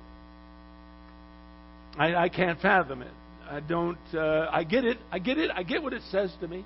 I, 1.97 2.15
I 2.15 2.29
can't 2.29 2.59
fathom 2.59 3.01
it. 3.01 3.11
I 3.49 3.59
don't. 3.59 3.97
Uh, 4.13 4.49
I 4.51 4.63
get 4.63 4.83
it. 4.83 4.97
I 5.11 5.19
get 5.19 5.37
it. 5.37 5.51
I 5.53 5.63
get 5.63 5.81
what 5.81 5.93
it 5.93 6.01
says 6.11 6.31
to 6.41 6.47
me. 6.47 6.65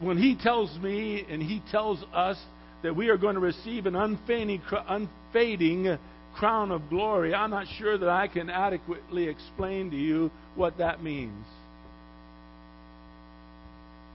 When 0.00 0.18
he 0.18 0.36
tells 0.36 0.76
me 0.78 1.24
and 1.28 1.42
he 1.42 1.62
tells 1.70 2.02
us 2.12 2.36
that 2.82 2.96
we 2.96 3.08
are 3.08 3.16
going 3.16 3.34
to 3.34 3.40
receive 3.40 3.86
an 3.86 3.94
unfading, 3.94 4.62
unfading 4.88 5.98
crown 6.34 6.70
of 6.70 6.88
glory, 6.88 7.34
I'm 7.34 7.50
not 7.50 7.66
sure 7.78 7.96
that 7.98 8.08
I 8.08 8.28
can 8.28 8.50
adequately 8.50 9.28
explain 9.28 9.90
to 9.90 9.96
you 9.96 10.30
what 10.54 10.78
that 10.78 11.02
means. 11.02 11.44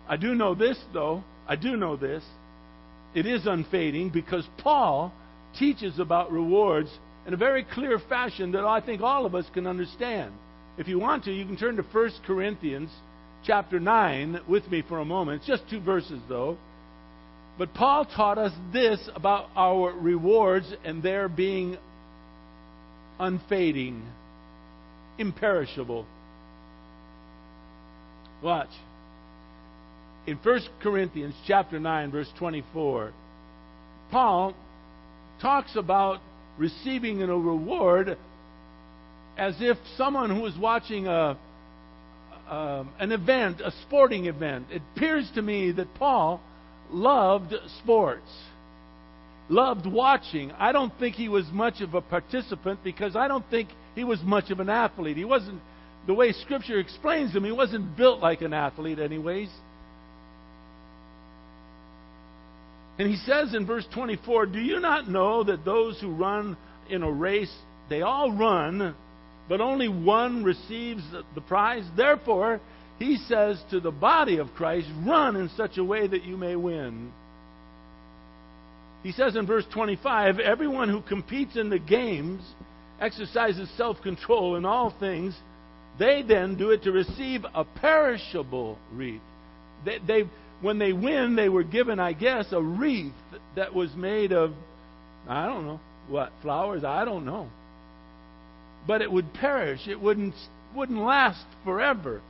I 0.08 0.17
do 0.17 0.36
know 0.36 0.56
this, 0.56 0.80
though. 0.93 1.23
I 1.47 1.56
do 1.56 1.75
know 1.75 1.95
this. 1.95 2.23
It 3.13 3.25
is 3.25 3.45
unfading 3.45 4.10
because 4.10 4.47
Paul 4.58 5.12
teaches 5.58 5.99
about 5.99 6.32
rewards 6.32 6.89
in 7.25 7.34
a 7.34 7.38
very 7.38 7.63
clear 7.63 7.99
fashion 8.08 8.51
that 8.53 8.63
I 8.63 8.80
think 8.80 9.01
all 9.01 9.25
of 9.25 9.36
us 9.36 9.45
can 9.53 9.67
understand. 9.67 10.34
If 10.77 10.88
you 10.88 10.99
want 10.99 11.23
to, 11.25 11.32
you 11.32 11.45
can 11.45 11.58
turn 11.58 11.75
to 11.77 11.84
1 11.84 12.12
Corinthians 12.25 12.89
chapter 13.43 13.80
9 13.80 14.41
with 14.47 14.69
me 14.69 14.84
for 14.88 14.99
a 14.99 15.06
moment. 15.06 15.39
It's 15.41 15.47
just 15.47 15.69
two 15.69 15.82
verses, 15.82 16.19
though. 16.30 16.58
But 17.58 17.73
Paul 17.73 18.06
taught 18.06 18.38
us 18.38 18.53
this 18.71 19.10
about 19.15 19.49
our 19.56 19.91
rewards 19.91 20.71
and 20.86 21.01
their 21.01 21.27
being 21.27 21.77
unfading, 23.19 24.03
imperishable. 25.17 26.06
Watch. 28.43 28.69
In 30.27 30.38
1 30.38 30.60
Corinthians 30.82 31.36
chapter 31.47 31.80
9 31.80 32.12
verse 32.12 32.30
24, 32.38 33.13
Paul 34.12 34.53
talks 35.41 35.75
about 35.75 36.19
receiving 36.58 37.21
a 37.21 37.27
reward 37.27 38.17
as 39.38 39.56
if 39.60 39.77
someone 39.95 40.36
who 40.36 40.45
is 40.45 40.58
watching 40.58 41.08
a, 41.08 41.38
um, 42.49 42.89
an 42.99 43.12
event, 43.12 43.62
a 43.62 43.71
sporting 43.84 44.25
event. 44.25 44.67
It 44.71 44.82
appears 44.95 45.30
to 45.36 45.41
me 45.41 45.71
that 45.73 45.93
Paul 45.95 46.41
loved 46.91 47.53
sports, 47.80 48.30
loved 49.49 49.86
watching. 49.86 50.51
I 50.53 50.71
don't 50.71 50.93
think 50.99 51.15
he 51.15 51.29
was 51.29 51.45
much 51.51 51.81
of 51.81 51.93
a 51.93 52.01
participant 52.01 52.83
because 52.83 53.15
I 53.15 53.27
don't 53.27 53.47
think 53.49 53.69
he 53.95 54.03
was 54.03 54.19
much 54.23 54.51
of 54.51 54.60
an 54.60 54.69
athlete. 54.69 55.17
He 55.17 55.25
wasn't, 55.25 55.62
the 56.05 56.13
way 56.13 56.31
Scripture 56.31 56.79
explains 56.79 57.36
him, 57.36 57.43
he 57.43 57.51
wasn't 57.51 57.95
built 57.97 58.19
like 58.19 58.41
an 58.41 58.53
athlete, 58.53 58.99
anyways. 58.99 59.49
And 62.99 63.10
he 63.10 63.17
says 63.17 63.53
in 63.53 63.65
verse 63.65 63.86
24, 63.93 64.47
Do 64.47 64.60
you 64.60 64.79
not 64.79 65.07
know 65.07 65.43
that 65.43 65.63
those 65.63 65.99
who 66.01 66.12
run 66.12 66.57
in 66.89 67.03
a 67.03 67.12
race, 67.12 67.53
they 67.89 68.01
all 68.01 68.31
run, 68.31 68.95
but 69.47 69.62
only 69.62 69.88
one 69.88 70.43
receives 70.43 71.03
the 71.36 71.41
prize? 71.41 71.83
Therefore, 71.95 72.60
he 72.97 73.17
says 73.27 73.62
to 73.69 73.79
the 73.79 73.91
body 73.91 74.38
of 74.38 74.47
Christ, 74.55 74.88
Run 75.05 75.36
in 75.36 75.49
such 75.55 75.77
a 75.77 75.83
way 75.83 76.07
that 76.07 76.23
you 76.23 76.38
may 76.38 76.55
win. 76.55 77.12
He 79.07 79.13
says 79.13 79.37
in 79.37 79.47
verse 79.47 79.63
25, 79.73 80.39
Everyone 80.39 80.89
who 80.89 80.99
competes 80.99 81.55
in 81.55 81.69
the 81.69 81.79
games 81.79 82.41
exercises 82.99 83.69
self 83.77 84.01
control 84.01 84.57
in 84.57 84.65
all 84.65 84.93
things. 84.99 85.33
They 85.97 86.23
then 86.23 86.57
do 86.57 86.71
it 86.71 86.83
to 86.83 86.91
receive 86.91 87.45
a 87.55 87.63
perishable 87.63 88.77
wreath. 88.91 89.21
They, 89.85 89.99
they 90.05 90.23
when 90.59 90.77
they 90.77 90.91
win, 90.91 91.37
they 91.37 91.47
were 91.47 91.63
given, 91.63 92.01
I 92.01 92.11
guess, 92.11 92.47
a 92.51 92.61
wreath 92.61 93.13
that 93.55 93.73
was 93.73 93.95
made 93.95 94.33
of, 94.33 94.51
I 95.25 95.45
don't 95.45 95.65
know, 95.65 95.79
what, 96.09 96.33
flowers? 96.41 96.83
I 96.83 97.05
don't 97.05 97.25
know. 97.25 97.47
But 98.87 99.01
it 99.01 99.09
would 99.09 99.33
perish. 99.33 99.87
It 99.87 100.01
wouldn't, 100.01 100.35
wouldn't 100.75 100.99
last 100.99 101.45
forever. 101.63 102.21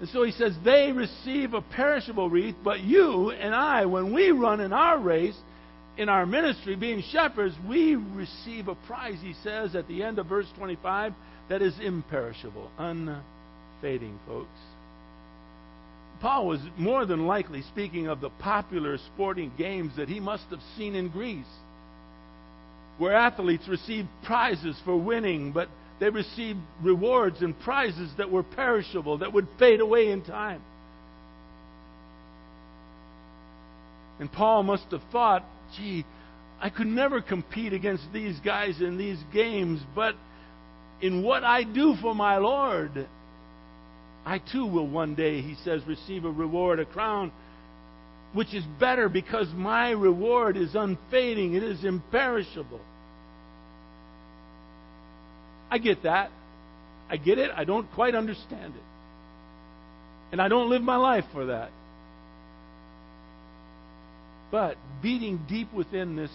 And 0.00 0.10
so 0.10 0.24
he 0.24 0.32
says, 0.32 0.52
they 0.62 0.92
receive 0.92 1.54
a 1.54 1.62
perishable 1.62 2.28
wreath, 2.28 2.56
but 2.62 2.80
you 2.80 3.30
and 3.30 3.54
I, 3.54 3.86
when 3.86 4.12
we 4.12 4.30
run 4.30 4.60
in 4.60 4.74
our 4.74 4.98
race, 4.98 5.36
in 5.98 6.08
our 6.08 6.26
ministry, 6.26 6.76
being 6.76 7.02
shepherds, 7.10 7.54
we 7.68 7.96
receive 7.96 8.68
a 8.68 8.74
prize, 8.86 9.18
he 9.22 9.34
says 9.42 9.74
at 9.74 9.88
the 9.88 10.02
end 10.02 10.18
of 10.18 10.26
verse 10.26 10.46
25, 10.56 11.12
that 11.48 11.62
is 11.62 11.74
imperishable, 11.80 12.70
unfading, 12.78 14.18
folks. 14.26 14.48
Paul 16.20 16.46
was 16.48 16.60
more 16.78 17.06
than 17.06 17.26
likely 17.26 17.62
speaking 17.62 18.08
of 18.08 18.20
the 18.20 18.30
popular 18.30 18.98
sporting 19.14 19.52
games 19.56 19.92
that 19.96 20.08
he 20.08 20.20
must 20.20 20.44
have 20.50 20.60
seen 20.76 20.94
in 20.94 21.08
Greece, 21.08 21.44
where 22.98 23.14
athletes 23.14 23.68
received 23.68 24.08
prizes 24.24 24.76
for 24.84 24.96
winning, 24.96 25.52
but 25.52 25.68
they 26.00 26.10
received 26.10 26.58
rewards 26.82 27.42
and 27.42 27.58
prizes 27.60 28.10
that 28.18 28.30
were 28.30 28.42
perishable, 28.42 29.18
that 29.18 29.32
would 29.32 29.46
fade 29.58 29.80
away 29.80 30.10
in 30.10 30.22
time. 30.22 30.62
And 34.18 34.32
Paul 34.32 34.62
must 34.62 34.90
have 34.90 35.02
thought, 35.12 35.44
gee, 35.76 36.04
I 36.60 36.70
could 36.70 36.86
never 36.86 37.20
compete 37.20 37.72
against 37.72 38.04
these 38.12 38.38
guys 38.40 38.80
in 38.80 38.96
these 38.96 39.18
games, 39.32 39.80
but 39.94 40.14
in 41.00 41.22
what 41.22 41.44
I 41.44 41.62
do 41.64 41.96
for 42.00 42.14
my 42.14 42.38
Lord, 42.38 43.06
I 44.24 44.38
too 44.38 44.66
will 44.66 44.88
one 44.88 45.14
day, 45.14 45.42
he 45.42 45.54
says, 45.64 45.82
receive 45.86 46.24
a 46.24 46.30
reward, 46.30 46.80
a 46.80 46.84
crown, 46.84 47.30
which 48.32 48.54
is 48.54 48.64
better 48.80 49.08
because 49.08 49.48
my 49.54 49.90
reward 49.90 50.56
is 50.56 50.74
unfading, 50.74 51.54
it 51.54 51.62
is 51.62 51.84
imperishable. 51.84 52.80
I 55.70 55.78
get 55.78 56.02
that. 56.04 56.30
I 57.08 57.16
get 57.16 57.38
it. 57.38 57.50
I 57.54 57.64
don't 57.64 57.90
quite 57.92 58.14
understand 58.14 58.74
it. 58.74 58.82
And 60.32 60.40
I 60.40 60.48
don't 60.48 60.70
live 60.70 60.82
my 60.82 60.96
life 60.96 61.24
for 61.32 61.46
that. 61.46 61.70
But 64.50 64.76
beating 65.02 65.40
deep 65.48 65.72
within 65.72 66.16
this 66.16 66.30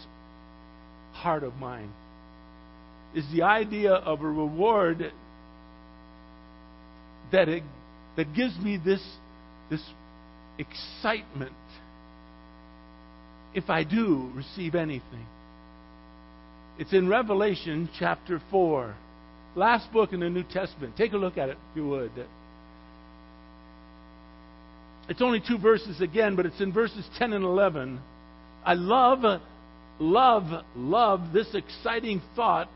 heart 1.14 1.44
of 1.44 1.56
mine 1.56 1.92
is 3.16 3.26
the 3.34 3.44
idea 3.44 3.94
of 3.94 4.22
a 4.22 4.30
reward 4.30 5.12
that 7.32 7.50
it 7.50 7.64
that 8.16 8.34
gives 8.36 8.58
me 8.60 8.78
this, 8.84 9.02
this 9.70 9.82
excitement 10.58 11.54
if 13.54 13.70
I 13.70 13.84
do 13.84 14.30
receive 14.34 14.76
anything. 14.76 15.26
It's 16.80 16.94
in 16.94 17.08
Revelation 17.08 17.90
chapter 18.00 18.42
4, 18.50 18.96
last 19.56 19.92
book 19.92 20.14
in 20.14 20.22
the 20.22 20.30
New 20.30 20.44
Testament. 20.44 20.96
Take 20.96 21.14
a 21.14 21.18
look 21.18 21.38
at 21.38 21.50
it 21.50 21.58
if 21.72 21.78
you 21.78 21.88
would. 21.88 22.12
It's 25.10 25.22
only 25.22 25.42
two 25.46 25.58
verses 25.58 26.00
again, 26.02 26.36
but 26.36 26.46
it's 26.46 26.62
in 26.62 26.72
verses 26.72 27.06
10 27.18 27.34
and 27.34 27.44
11. 27.44 28.00
I 28.66 28.74
love, 28.76 29.42
love, 30.00 30.64
love 30.76 31.34
this 31.34 31.54
exciting 31.54 32.22
thought 32.36 32.70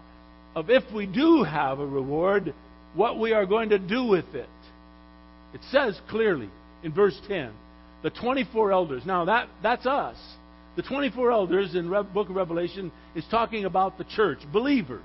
of 0.56 0.70
if 0.70 0.84
we 0.94 1.06
do 1.06 1.44
have 1.44 1.80
a 1.80 1.86
reward, 1.86 2.54
what 2.94 3.20
we 3.20 3.34
are 3.34 3.46
going 3.46 3.70
to 3.70 3.80
do 3.80 4.06
with 4.06 4.34
it. 4.34 4.50
It 5.54 5.62
says 5.72 6.00
clearly 6.10 6.50
in 6.84 6.94
verse 6.94 7.20
10 7.28 7.52
the 8.04 8.12
24 8.12 8.72
elders. 8.72 9.04
Now, 9.04 9.26
that, 9.26 9.50
that's 9.64 9.88
us. 9.88 10.16
The 10.76 10.84
24 10.84 11.32
elders 11.32 11.74
in 11.74 11.90
the 11.90 12.04
book 12.04 12.30
of 12.30 12.36
Revelation 12.36 12.92
is 13.16 13.24
talking 13.32 13.66
about 13.66 13.98
the 13.98 14.04
church, 14.04 14.38
believers. 14.54 15.02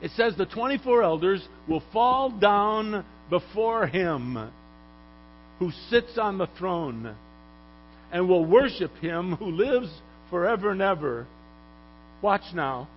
It 0.00 0.10
says 0.16 0.34
the 0.36 0.46
24 0.46 1.04
elders 1.04 1.46
will 1.68 1.82
fall 1.92 2.30
down 2.30 3.04
before 3.30 3.86
him 3.86 4.50
who 5.62 5.70
sits 5.90 6.18
on 6.18 6.38
the 6.38 6.48
throne 6.58 7.14
and 8.10 8.28
will 8.28 8.44
worship 8.44 8.90
him 8.96 9.36
who 9.36 9.46
lives 9.46 9.88
forever 10.28 10.70
and 10.70 10.82
ever. 10.82 11.24
Watch 12.20 12.42
now. 12.52 12.88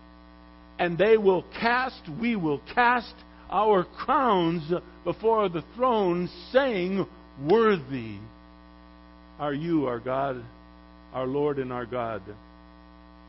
And 0.80 0.98
they 0.98 1.16
will 1.16 1.46
cast, 1.60 2.02
we 2.20 2.36
will 2.36 2.60
cast 2.74 3.14
our 3.52 3.84
crowns 3.84 4.64
before 5.04 5.48
the 5.48 5.64
throne, 5.76 6.28
saying, 6.52 7.06
Worthy 7.48 8.16
are 9.40 9.54
you, 9.54 9.86
our 9.86 10.00
God, 10.00 10.44
our 11.14 11.28
Lord 11.28 11.60
and 11.60 11.72
our 11.72 11.86
God, 11.86 12.24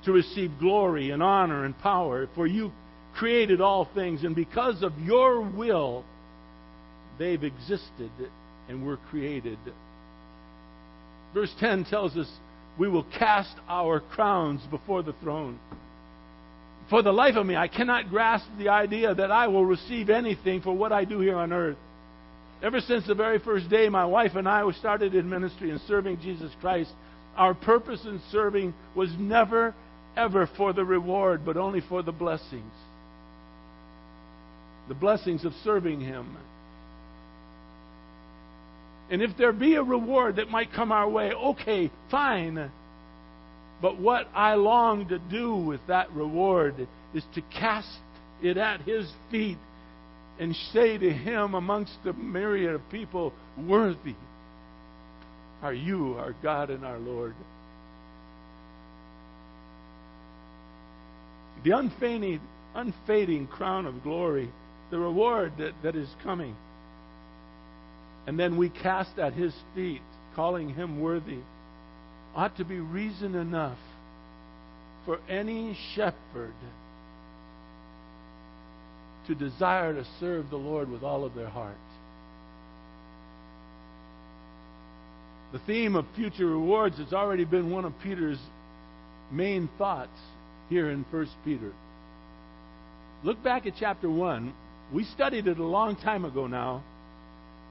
to 0.06 0.12
receive 0.12 0.50
glory 0.58 1.10
and 1.10 1.22
honor 1.22 1.66
and 1.66 1.78
power, 1.78 2.26
for 2.34 2.46
you 2.46 2.72
created 3.14 3.60
all 3.60 3.86
things, 3.94 4.24
and 4.24 4.34
because 4.34 4.82
of 4.82 4.98
your 4.98 5.42
will, 5.42 6.06
they've 7.18 7.44
existed 7.44 8.10
and 8.68 8.84
were 8.84 8.98
created. 9.10 9.58
Verse 11.34 11.52
10 11.60 11.84
tells 11.84 12.16
us, 12.16 12.30
We 12.78 12.88
will 12.88 13.06
cast 13.18 13.54
our 13.68 14.00
crowns 14.00 14.60
before 14.70 15.02
the 15.02 15.14
throne 15.22 15.58
for 16.88 17.02
the 17.02 17.12
life 17.12 17.34
of 17.34 17.44
me, 17.44 17.56
I 17.56 17.68
cannot 17.68 18.10
grasp 18.10 18.46
the 18.58 18.68
idea 18.68 19.14
that 19.14 19.30
I 19.30 19.48
will 19.48 19.64
receive 19.64 20.08
anything 20.08 20.60
for 20.60 20.72
what 20.72 20.92
I 20.92 21.04
do 21.04 21.20
here 21.20 21.36
on 21.36 21.52
earth. 21.52 21.76
Ever 22.62 22.80
since 22.80 23.06
the 23.06 23.14
very 23.14 23.38
first 23.38 23.68
day 23.68 23.88
my 23.88 24.04
wife 24.04 24.36
and 24.36 24.48
I 24.48 24.70
started 24.72 25.14
in 25.14 25.28
ministry 25.28 25.70
and 25.70 25.80
serving 25.88 26.20
Jesus 26.20 26.50
Christ, 26.60 26.90
our 27.36 27.54
purpose 27.54 28.04
in 28.04 28.20
serving 28.30 28.72
was 28.94 29.10
never 29.18 29.74
ever 30.16 30.48
for 30.56 30.72
the 30.72 30.84
reward, 30.84 31.44
but 31.44 31.58
only 31.58 31.82
for 31.88 32.02
the 32.02 32.12
blessings. 32.12 32.72
The 34.88 34.94
blessings 34.94 35.44
of 35.44 35.52
serving 35.62 36.00
Him. 36.00 36.36
And 39.10 39.22
if 39.22 39.36
there 39.36 39.52
be 39.52 39.74
a 39.74 39.82
reward 39.82 40.36
that 40.36 40.50
might 40.50 40.72
come 40.72 40.90
our 40.90 41.08
way, 41.08 41.32
okay, 41.32 41.90
fine. 42.10 42.70
But 43.80 43.98
what 43.98 44.28
I 44.34 44.54
long 44.54 45.08
to 45.08 45.18
do 45.18 45.54
with 45.54 45.80
that 45.86 46.10
reward 46.12 46.88
is 47.14 47.22
to 47.34 47.42
cast 47.42 47.98
it 48.42 48.56
at 48.56 48.80
His 48.82 49.10
feet 49.30 49.58
and 50.38 50.54
say 50.72 50.98
to 50.98 51.10
Him 51.10 51.54
amongst 51.54 51.92
the 52.04 52.12
myriad 52.12 52.74
of 52.74 52.88
people, 52.90 53.32
Worthy 53.56 54.14
are 55.62 55.74
you, 55.74 56.14
our 56.18 56.34
God 56.42 56.70
and 56.70 56.84
our 56.84 56.98
Lord. 56.98 57.34
The 61.64 61.76
unfading, 61.76 62.40
unfading 62.74 63.46
crown 63.46 63.86
of 63.86 64.02
glory, 64.02 64.50
the 64.90 64.98
reward 64.98 65.52
that, 65.58 65.72
that 65.82 65.96
is 65.96 66.08
coming. 66.22 66.54
And 68.26 68.38
then 68.38 68.56
we 68.56 68.68
cast 68.68 69.18
at 69.18 69.32
His 69.32 69.54
feet, 69.74 70.02
calling 70.34 70.70
Him 70.70 71.00
worthy, 71.00 71.38
ought 72.34 72.56
to 72.56 72.64
be 72.64 72.78
reason 72.80 73.34
enough 73.34 73.78
for 75.04 75.20
any 75.28 75.76
shepherd 75.94 76.52
to 79.28 79.34
desire 79.34 79.94
to 79.94 80.04
serve 80.20 80.50
the 80.50 80.56
Lord 80.56 80.90
with 80.90 81.02
all 81.02 81.24
of 81.24 81.34
their 81.34 81.48
heart. 81.48 81.76
The 85.52 85.60
theme 85.60 85.94
of 85.96 86.04
future 86.16 86.46
rewards 86.46 86.98
has 86.98 87.12
already 87.12 87.44
been 87.44 87.70
one 87.70 87.84
of 87.84 87.92
Peter's 88.02 88.38
main 89.30 89.68
thoughts 89.78 90.18
here 90.68 90.90
in 90.90 91.04
1 91.10 91.28
Peter. 91.44 91.72
Look 93.24 93.42
back 93.42 93.66
at 93.66 93.74
chapter 93.78 94.10
1. 94.10 94.52
We 94.92 95.04
studied 95.04 95.46
it 95.46 95.58
a 95.58 95.64
long 95.64 95.96
time 95.96 96.24
ago 96.24 96.46
now, 96.46 96.82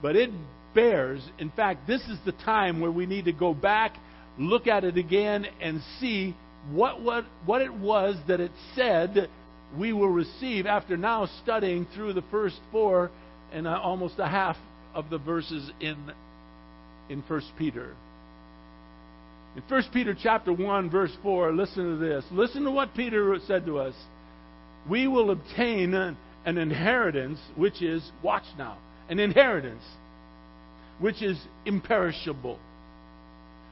but 0.06 0.16
it 0.16 0.30
bears, 0.76 1.20
in 1.40 1.50
fact, 1.50 1.88
this 1.88 2.02
is 2.02 2.20
the 2.26 2.32
time 2.32 2.80
where 2.80 2.92
we 2.92 3.08
need 3.08 3.26
to 3.26 3.32
go 3.32 3.56
back, 3.56 3.96
look 4.38 4.68
at 4.68 4.84
it 4.84 4.98
again, 4.98 5.48
and 5.60 5.82
see 6.00 6.36
what, 6.72 7.02
what, 7.02 7.26
what 7.48 7.64
it 7.64 7.74
was 7.74 8.16
that 8.28 8.40
it 8.40 8.52
said 8.76 9.28
we 9.76 9.94
will 9.94 10.10
receive 10.10 10.68
after 10.68 10.96
now 10.96 11.28
studying 11.42 11.88
through 11.96 12.14
the 12.14 12.22
first 12.30 12.60
four 12.72 13.10
and 13.52 13.66
uh, 13.66 13.80
almost 13.82 14.20
a 14.20 14.28
half 14.28 14.56
of 14.94 15.10
the 15.10 15.18
verses 15.18 15.72
in 15.82 15.98
in 17.10 17.24
1 17.28 17.42
Peter. 17.58 17.96
In 19.56 19.64
1 19.68 19.84
Peter 19.92 20.16
chapter 20.22 20.54
1 20.54 20.92
verse 20.92 21.18
4, 21.24 21.52
listen 21.52 21.84
to 21.84 21.98
this. 21.98 22.24
Listen 22.32 22.64
to 22.66 22.70
what 22.70 22.94
Peter 22.94 23.36
said 23.48 23.66
to 23.66 23.80
us. 23.80 23.96
We 24.88 25.08
will 25.08 25.32
obtain 25.32 25.96
an 25.96 26.16
inheritance 26.60 27.40
which 27.56 27.82
is 27.82 28.08
watch 28.22 28.46
now, 28.56 28.78
an 29.10 29.20
inheritance 29.20 29.84
which 31.00 31.22
is 31.22 31.38
imperishable. 31.66 32.60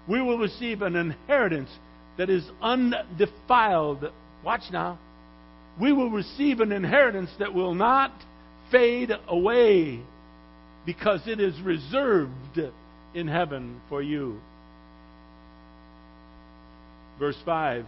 We 0.07 0.21
will 0.21 0.37
receive 0.37 0.81
an 0.81 0.95
inheritance 0.95 1.69
that 2.17 2.29
is 2.29 2.43
undefiled. 2.61 4.11
Watch 4.43 4.63
now 4.71 4.99
we 5.79 5.91
will 5.91 6.09
receive 6.09 6.59
an 6.59 6.71
inheritance 6.71 7.31
that 7.39 7.53
will 7.53 7.73
not 7.73 8.11
fade 8.71 9.11
away 9.27 9.99
because 10.85 11.27
it 11.27 11.39
is 11.39 11.59
reserved 11.61 12.59
in 13.15 13.27
heaven 13.27 13.81
for 13.89 14.01
you. 14.01 14.39
Verse 17.19 17.37
5 17.45 17.85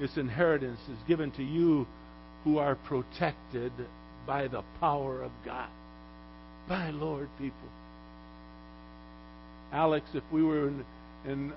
This 0.00 0.16
inheritance 0.16 0.80
is 0.88 0.98
given 1.06 1.30
to 1.32 1.42
you 1.42 1.86
who 2.44 2.58
are 2.58 2.74
protected 2.74 3.72
by 4.26 4.48
the 4.48 4.62
power 4.80 5.22
of 5.22 5.30
God. 5.44 5.68
My 6.68 6.90
Lord, 6.90 7.28
people. 7.38 7.56
Alex, 9.72 10.06
if 10.14 10.22
we 10.30 10.42
were 10.42 10.68
in, 10.68 10.84
in 11.24 11.52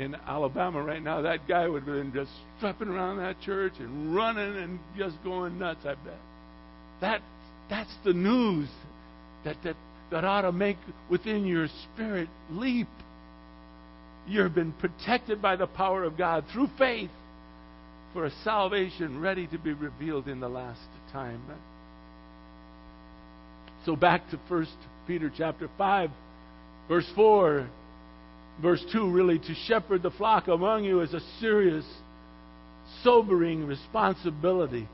in 0.00 0.14
Alabama 0.26 0.82
right 0.82 1.02
now, 1.02 1.20
that 1.20 1.46
guy 1.46 1.68
would 1.68 1.82
have 1.82 1.94
been 1.94 2.12
just 2.12 2.30
strapping 2.56 2.88
around 2.88 3.18
that 3.18 3.38
church 3.42 3.74
and 3.78 4.14
running 4.14 4.56
and 4.56 4.78
just 4.96 5.22
going 5.22 5.58
nuts, 5.58 5.80
I 5.84 5.94
bet. 5.94 6.18
That, 7.02 7.20
that's 7.68 7.94
the 8.02 8.14
news 8.14 8.68
that, 9.44 9.56
that, 9.62 9.76
that 10.10 10.24
ought 10.24 10.42
to 10.42 10.52
make 10.52 10.78
within 11.10 11.44
your 11.44 11.68
spirit 11.84 12.28
leap. 12.50 12.88
You've 14.26 14.54
been 14.54 14.72
protected 14.72 15.42
by 15.42 15.56
the 15.56 15.66
power 15.66 16.04
of 16.04 16.16
God 16.16 16.44
through 16.50 16.70
faith 16.78 17.10
for 18.14 18.24
a 18.24 18.30
salvation 18.42 19.20
ready 19.20 19.46
to 19.48 19.58
be 19.58 19.74
revealed 19.74 20.28
in 20.28 20.40
the 20.40 20.48
last 20.48 20.80
time. 21.12 21.42
So 23.84 23.96
back 23.96 24.28
to 24.30 24.38
1 24.48 24.66
Peter 25.06 25.32
chapter 25.36 25.68
5, 25.78 26.10
verse 26.88 27.10
4 27.14 27.68
verse 28.60 28.84
2 28.92 29.10
really 29.10 29.38
to 29.38 29.54
shepherd 29.66 30.02
the 30.02 30.10
flock 30.10 30.48
among 30.48 30.84
you 30.84 31.00
is 31.00 31.14
a 31.14 31.20
serious, 31.40 31.84
sobering 33.02 33.66
responsibility 33.66 34.86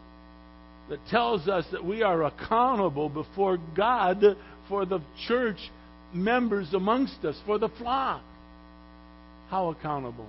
that 0.88 1.04
tells 1.08 1.48
us 1.48 1.64
that 1.72 1.84
we 1.84 2.02
are 2.02 2.24
accountable 2.24 3.08
before 3.08 3.58
God 3.76 4.22
for 4.68 4.86
the 4.86 5.00
church 5.26 5.58
members 6.14 6.72
amongst 6.72 7.24
us, 7.24 7.36
for 7.44 7.58
the 7.58 7.68
flock. 7.68 8.22
How 9.48 9.70
accountable? 9.70 10.28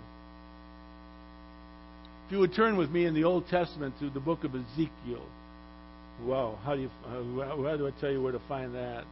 If 2.26 2.32
you 2.32 2.40
would 2.40 2.56
turn 2.56 2.78
with 2.78 2.90
me 2.90 3.06
in 3.06 3.14
the 3.14 3.24
Old 3.24 3.48
Testament 3.48 3.96
to 4.00 4.10
the 4.10 4.20
book 4.20 4.44
of 4.44 4.54
Ezekiel. 4.56 5.24
Wow, 6.24 6.58
how 6.64 6.76
do 6.76 6.82
you, 6.82 6.90
how 7.08 7.78
do 7.78 7.88
I 7.88 7.92
tell 8.02 8.12
you 8.12 8.22
where 8.22 8.32
to 8.32 8.42
find 8.48 8.74
that? 8.76 9.06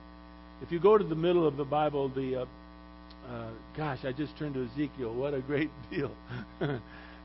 If 0.62 0.72
you 0.72 0.80
go 0.80 0.98
to 0.98 1.04
the 1.04 1.16
middle 1.16 1.48
of 1.48 1.58
the 1.58 1.66
Bible, 1.66 2.10
the 2.10 2.42
uh, 2.42 2.46
uh, 3.30 3.50
gosh, 3.76 4.00
I 4.04 4.12
just 4.12 4.38
turned 4.38 4.54
to 4.56 4.66
Ezekiel. 4.66 5.14
What 5.14 5.34
a 5.34 5.42
great 5.42 5.70
deal. 5.92 6.12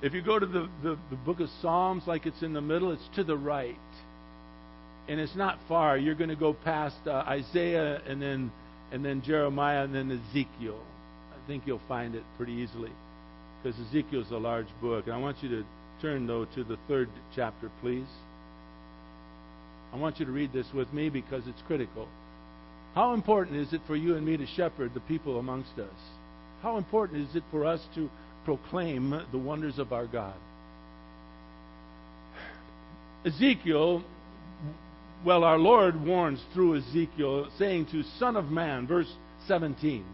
if 0.03 0.15
you 0.15 0.23
go 0.23 0.39
to 0.39 0.47
the, 0.47 0.69
the, 0.83 0.99
the 1.11 1.17
book 1.17 1.41
of 1.41 1.49
Psalms, 1.61 2.05
like 2.07 2.27
it's 2.27 2.43
in 2.43 2.53
the 2.53 2.61
middle, 2.61 2.93
it's 2.93 3.09
to 3.17 3.25
the 3.25 3.37
right. 3.37 3.77
And 5.09 5.21
it's 5.21 5.35
not 5.35 5.59
far. 5.69 5.99
You're 5.99 6.15
going 6.15 6.31
to 6.31 6.37
go 6.37 6.55
past 6.55 6.97
uh, 7.07 7.25
Isaiah 7.27 8.01
and 8.07 8.21
then, 8.23 8.53
and 8.93 9.05
then 9.05 9.23
Jeremiah 9.23 9.85
and 9.85 9.95
then 9.95 10.11
Ezekiel. 10.11 10.81
I 11.33 11.47
think 11.47 11.65
you'll 11.67 11.81
find 11.89 12.15
it 12.15 12.23
pretty 12.37 12.53
easily 12.53 12.93
because 13.63 13.79
Ezekiel's 13.89 14.31
a 14.31 14.37
large 14.37 14.69
book. 14.81 15.07
And 15.07 15.15
I 15.15 15.19
want 15.19 15.43
you 15.43 15.49
to 15.51 15.65
turn, 16.01 16.27
though, 16.27 16.45
to 16.55 16.65
the 16.65 16.79
third 16.89 17.09
chapter, 17.35 17.71
please. 17.81 18.07
I 19.93 19.97
want 19.97 20.21
you 20.21 20.27
to 20.27 20.33
read 20.33 20.53
this 20.53 20.67
with 20.75 20.93
me 20.93 21.09
because 21.09 21.43
it's 21.47 21.63
critical. 21.67 22.09
How 22.95 23.15
important 23.15 23.57
is 23.57 23.73
it 23.73 23.81
for 23.87 23.97
you 23.97 24.17
and 24.17 24.27
me 24.27 24.37
to 24.37 24.47
shepherd 24.47 24.95
the 24.95 25.01
people 25.01 25.39
amongst 25.39 25.79
us? 25.79 25.95
How 26.63 26.77
important 26.77 27.29
is 27.29 27.37
it 27.37 27.45
for 27.51 27.65
us 27.65 27.81
to 27.95 28.11
proclaim 28.45 29.11
the 29.33 29.39
wonders 29.39 29.79
of 29.79 29.93
our 29.93 30.07
God? 30.07 30.35
Ezekiel, 33.25 34.03
well, 35.25 35.45
our 35.45 35.59
Lord 35.59 36.05
warns 36.05 36.41
through 36.55 36.79
Ezekiel, 36.79 37.49
saying 37.59 37.87
to 37.93 38.03
Son 38.19 38.37
of 38.37 38.47
Man, 38.47 38.87
verse 38.87 39.13
17 39.47 40.05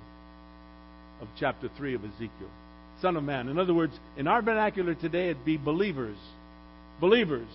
of 1.20 1.28
chapter 1.38 1.68
3 1.76 1.94
of 1.94 2.04
Ezekiel. 2.04 2.50
Son 3.00 3.16
of 3.16 3.24
Man. 3.24 3.48
In 3.48 3.58
other 3.58 3.74
words, 3.74 3.92
in 4.16 4.26
our 4.26 4.42
vernacular 4.42 4.94
today, 4.94 5.30
it'd 5.30 5.44
be 5.44 5.56
believers. 5.56 6.16
Believers. 7.00 7.48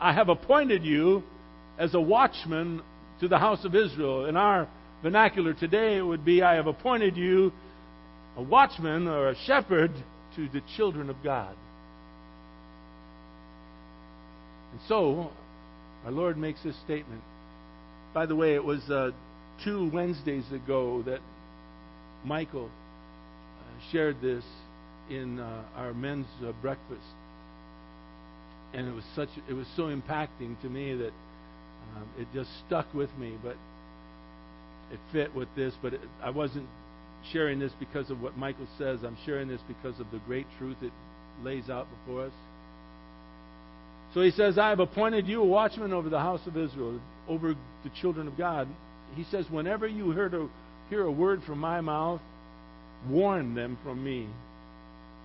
I 0.00 0.12
have 0.12 0.28
appointed 0.28 0.84
you 0.84 1.22
as 1.78 1.94
a 1.94 2.00
watchman 2.00 2.82
to 3.20 3.28
the 3.28 3.38
house 3.38 3.64
of 3.64 3.74
Israel. 3.74 4.26
In 4.26 4.36
our 4.36 4.68
vernacular 5.02 5.54
today, 5.54 5.96
it 5.96 6.02
would 6.02 6.24
be 6.24 6.42
I 6.42 6.54
have 6.54 6.66
appointed 6.66 7.16
you 7.16 7.52
a 8.36 8.42
watchman 8.42 9.08
or 9.08 9.30
a 9.30 9.36
shepherd 9.46 9.92
to 10.36 10.48
the 10.48 10.60
children 10.76 11.08
of 11.08 11.16
God. 11.24 11.54
And 14.72 14.80
so, 14.88 15.30
our 16.04 16.12
Lord 16.12 16.36
makes 16.36 16.62
this 16.62 16.76
statement. 16.84 17.22
By 18.12 18.26
the 18.26 18.36
way, 18.36 18.54
it 18.54 18.64
was 18.64 18.82
uh, 18.90 19.12
two 19.64 19.90
Wednesdays 19.92 20.44
ago 20.52 21.02
that 21.06 21.20
Michael 22.24 22.68
uh, 22.68 23.92
shared 23.92 24.20
this 24.20 24.44
in 25.08 25.38
uh, 25.38 25.64
our 25.76 25.94
men's 25.94 26.26
uh, 26.44 26.52
breakfast, 26.60 27.00
and 28.72 28.88
it 28.88 28.94
was 28.94 29.04
such 29.14 29.28
it 29.48 29.54
was 29.54 29.66
so 29.76 29.84
impacting 29.84 30.60
to 30.62 30.68
me 30.68 30.94
that 30.94 31.12
um, 31.96 32.08
it 32.18 32.26
just 32.34 32.50
stuck 32.66 32.92
with 32.94 33.10
me, 33.18 33.34
but 33.42 33.56
it 34.92 35.00
fit 35.12 35.34
with 35.34 35.48
this. 35.56 35.74
But 35.82 35.94
it, 35.94 36.00
I 36.22 36.30
wasn't 36.30 36.66
sharing 37.32 37.58
this 37.58 37.72
because 37.78 38.10
of 38.10 38.20
what 38.20 38.36
Michael 38.36 38.68
says. 38.78 39.00
I'm 39.04 39.16
sharing 39.24 39.48
this 39.48 39.60
because 39.66 39.98
of 40.00 40.10
the 40.10 40.18
great 40.26 40.46
truth 40.58 40.76
it 40.82 40.92
lays 41.42 41.68
out 41.70 41.86
before 41.98 42.26
us. 42.26 42.32
So 44.14 44.22
he 44.22 44.30
says, 44.30 44.56
I 44.56 44.70
have 44.70 44.80
appointed 44.80 45.26
you 45.26 45.42
a 45.42 45.44
watchman 45.44 45.92
over 45.92 46.08
the 46.08 46.18
house 46.18 46.40
of 46.46 46.56
Israel, 46.56 47.00
over 47.28 47.54
the 47.84 47.90
children 48.00 48.28
of 48.28 48.38
God. 48.38 48.68
He 49.14 49.24
says, 49.24 49.46
whenever 49.50 49.86
you 49.86 50.10
hear 50.12 50.26
a, 50.26 50.48
hear 50.88 51.02
a 51.02 51.12
word 51.12 51.42
from 51.44 51.58
my 51.58 51.80
mouth, 51.80 52.20
warn 53.08 53.54
them 53.54 53.76
from 53.82 54.02
me. 54.02 54.28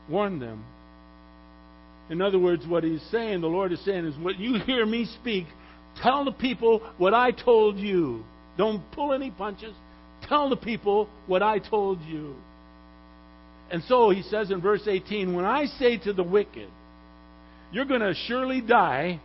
Warn 0.09 0.39
them. 0.39 0.65
In 2.09 2.21
other 2.21 2.39
words, 2.39 2.65
what 2.67 2.83
he's 2.83 3.01
saying, 3.11 3.41
the 3.41 3.47
Lord 3.47 3.71
is 3.71 3.83
saying, 3.85 4.05
is 4.05 4.17
what 4.17 4.37
you 4.37 4.59
hear 4.65 4.85
me 4.85 5.05
speak, 5.21 5.45
tell 6.01 6.25
the 6.25 6.31
people 6.31 6.81
what 6.97 7.13
I 7.13 7.31
told 7.31 7.77
you. 7.77 8.23
Don't 8.57 8.83
pull 8.91 9.13
any 9.13 9.31
punches. 9.31 9.73
Tell 10.27 10.49
the 10.49 10.57
people 10.57 11.09
what 11.27 11.41
I 11.41 11.59
told 11.59 12.01
you. 12.01 12.35
And 13.71 13.81
so 13.83 14.09
he 14.09 14.21
says 14.23 14.51
in 14.51 14.61
verse 14.61 14.83
18, 14.85 15.33
When 15.33 15.45
I 15.45 15.65
say 15.65 15.97
to 15.99 16.13
the 16.13 16.23
wicked, 16.23 16.69
You're 17.71 17.85
going 17.85 18.01
to 18.01 18.13
surely 18.27 18.59
die, 18.59 19.21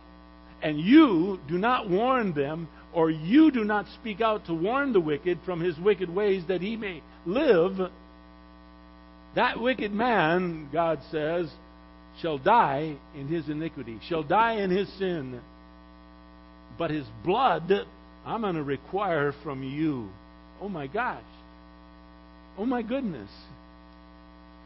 and 0.63 0.79
you 0.79 1.39
do 1.49 1.57
not 1.57 1.89
warn 1.89 2.33
them, 2.33 2.69
or 2.93 3.11
you 3.11 3.51
do 3.51 3.63
not 3.65 3.85
speak 3.99 4.21
out 4.21 4.45
to 4.45 4.53
warn 4.53 4.93
the 4.93 5.01
wicked 5.01 5.39
from 5.45 5.59
his 5.59 5.77
wicked 5.77 6.09
ways 6.09 6.43
that 6.47 6.61
he 6.61 6.77
may 6.77 7.03
live, 7.25 7.91
that 9.35 9.59
wicked 9.59 9.91
man, 9.91 10.69
God 10.71 10.99
says, 11.11 11.47
shall 12.21 12.37
die 12.37 12.95
in 13.15 13.27
his 13.27 13.49
iniquity, 13.49 13.99
shall 14.07 14.23
die 14.23 14.53
in 14.53 14.69
his 14.69 14.87
sin. 14.97 15.41
But 16.77 16.91
his 16.91 17.05
blood 17.23 17.87
I'm 18.27 18.41
going 18.41 18.55
to 18.55 18.63
require 18.63 19.33
from 19.41 19.63
you. 19.63 20.09
Oh 20.61 20.67
my 20.67 20.87
gosh. 20.87 21.23
Oh 22.57 22.65
my 22.65 22.81
goodness. 22.81 23.29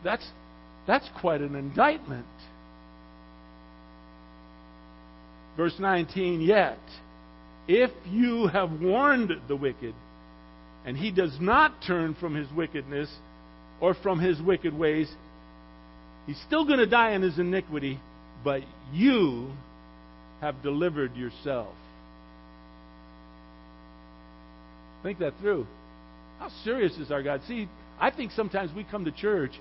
That's, 0.03 0.27
that's 0.87 1.07
quite 1.19 1.41
an 1.41 1.53
indictment. 1.53 2.25
Verse 5.55 5.75
19, 5.77 6.41
yet, 6.41 6.79
if 7.67 7.91
you 8.09 8.47
have 8.47 8.81
warned 8.81 9.31
the 9.47 9.55
wicked, 9.55 9.93
and 10.83 10.97
he 10.97 11.11
does 11.11 11.37
not 11.39 11.83
turn 11.85 12.15
from 12.19 12.33
his 12.33 12.51
wickedness 12.53 13.09
or 13.79 13.93
from 13.93 14.19
his 14.19 14.41
wicked 14.41 14.73
ways, 14.73 15.07
he's 16.31 16.41
still 16.47 16.65
going 16.65 16.79
to 16.79 16.85
die 16.85 17.11
in 17.11 17.21
his 17.21 17.37
iniquity, 17.37 17.99
but 18.41 18.61
you 18.93 19.51
have 20.39 20.63
delivered 20.63 21.13
yourself. 21.15 21.73
Think 25.03 25.19
that 25.19 25.33
through. 25.41 25.67
How 26.39 26.49
serious 26.63 26.93
is 26.93 27.11
our 27.11 27.21
God? 27.21 27.41
See, 27.47 27.67
I 27.99 28.11
think 28.11 28.31
sometimes 28.31 28.71
we 28.73 28.85
come 28.85 29.03
to 29.05 29.11
church 29.11 29.51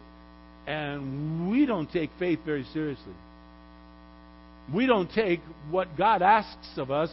and 0.66 1.50
we 1.50 1.66
don't 1.66 1.90
take 1.90 2.11
faith 2.20 2.38
very 2.46 2.64
seriously. 2.72 3.14
We 4.72 4.87
don't 4.87 5.11
take 5.12 5.40
what 5.70 5.98
God 5.98 6.22
asks 6.22 6.76
of 6.76 6.92
us 6.92 7.11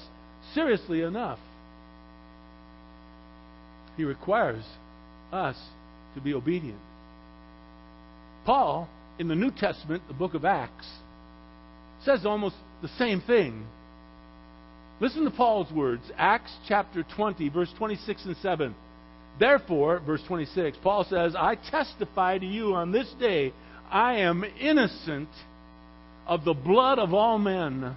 seriously 0.54 1.02
enough. 1.02 1.39
He 3.96 4.04
requires 4.04 4.63
us 5.32 5.58
to 6.13 6.22
be 6.22 6.36
obedient. 6.36 6.80
Paul, 8.46 8.88
in 9.19 9.27
the 9.27 9.36
New 9.36 9.51
Testament, 9.51 10.03
the 10.08 10.13
book 10.13 10.34
of 10.34 10.45
Acts, 10.45 10.88
says 12.03 12.25
almost 12.25 12.56
the 12.82 12.89
same 12.99 13.21
thing. 13.21 13.65
Listen 14.99 15.23
to 15.25 15.32
Paul's 15.32 15.71
words, 15.71 16.03
Acts 16.17 16.51
chapter 16.67 17.03
20, 17.15 17.49
verse 17.49 17.71
26 17.77 18.25
and 18.25 18.38
7. 18.38 18.75
Therefore, 19.39 19.99
verse 19.99 20.21
26, 20.27 20.77
Paul 20.82 21.06
says, 21.08 21.36
I 21.36 21.56
testify 21.56 22.39
to 22.39 22.45
you 22.45 22.73
on 22.73 22.91
this 22.91 23.12
day, 23.19 23.53
I 23.91 24.17
am 24.17 24.43
innocent 24.60 25.30
of 26.25 26.43
the 26.43 26.53
blood 26.53 26.99
of 26.99 27.13
all 27.13 27.38
men. 27.38 27.95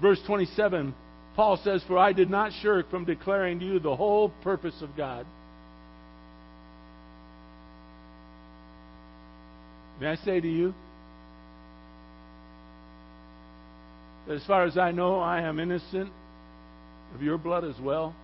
Verse 0.00 0.20
27, 0.26 0.94
Paul 1.36 1.60
says, 1.62 1.82
For 1.86 1.98
I 1.98 2.12
did 2.12 2.30
not 2.30 2.52
shirk 2.62 2.90
from 2.90 3.04
declaring 3.04 3.60
to 3.60 3.66
you 3.66 3.78
the 3.78 3.94
whole 3.94 4.30
purpose 4.42 4.80
of 4.80 4.96
God. 4.96 5.26
May 10.00 10.08
I 10.08 10.16
say 10.16 10.40
to 10.40 10.48
you 10.48 10.74
that 14.26 14.34
as 14.34 14.44
far 14.46 14.64
as 14.64 14.78
I 14.78 14.92
know, 14.92 15.20
I 15.20 15.42
am 15.42 15.58
innocent 15.58 16.10
of 17.14 17.22
your 17.22 17.38
blood 17.38 17.64
as 17.64 17.78
well? 17.80 18.14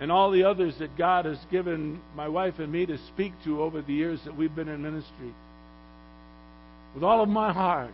and 0.00 0.12
all 0.12 0.30
the 0.30 0.44
others 0.44 0.74
that 0.78 0.96
God 0.96 1.24
has 1.24 1.38
given 1.50 2.00
my 2.14 2.28
wife 2.28 2.58
and 2.58 2.70
me 2.70 2.86
to 2.86 2.98
speak 3.08 3.32
to 3.44 3.62
over 3.62 3.82
the 3.82 3.92
years 3.92 4.20
that 4.24 4.36
we've 4.36 4.54
been 4.54 4.68
in 4.68 4.82
ministry. 4.82 5.34
With 6.94 7.02
all 7.02 7.20
of 7.22 7.28
my 7.28 7.52
heart, 7.52 7.90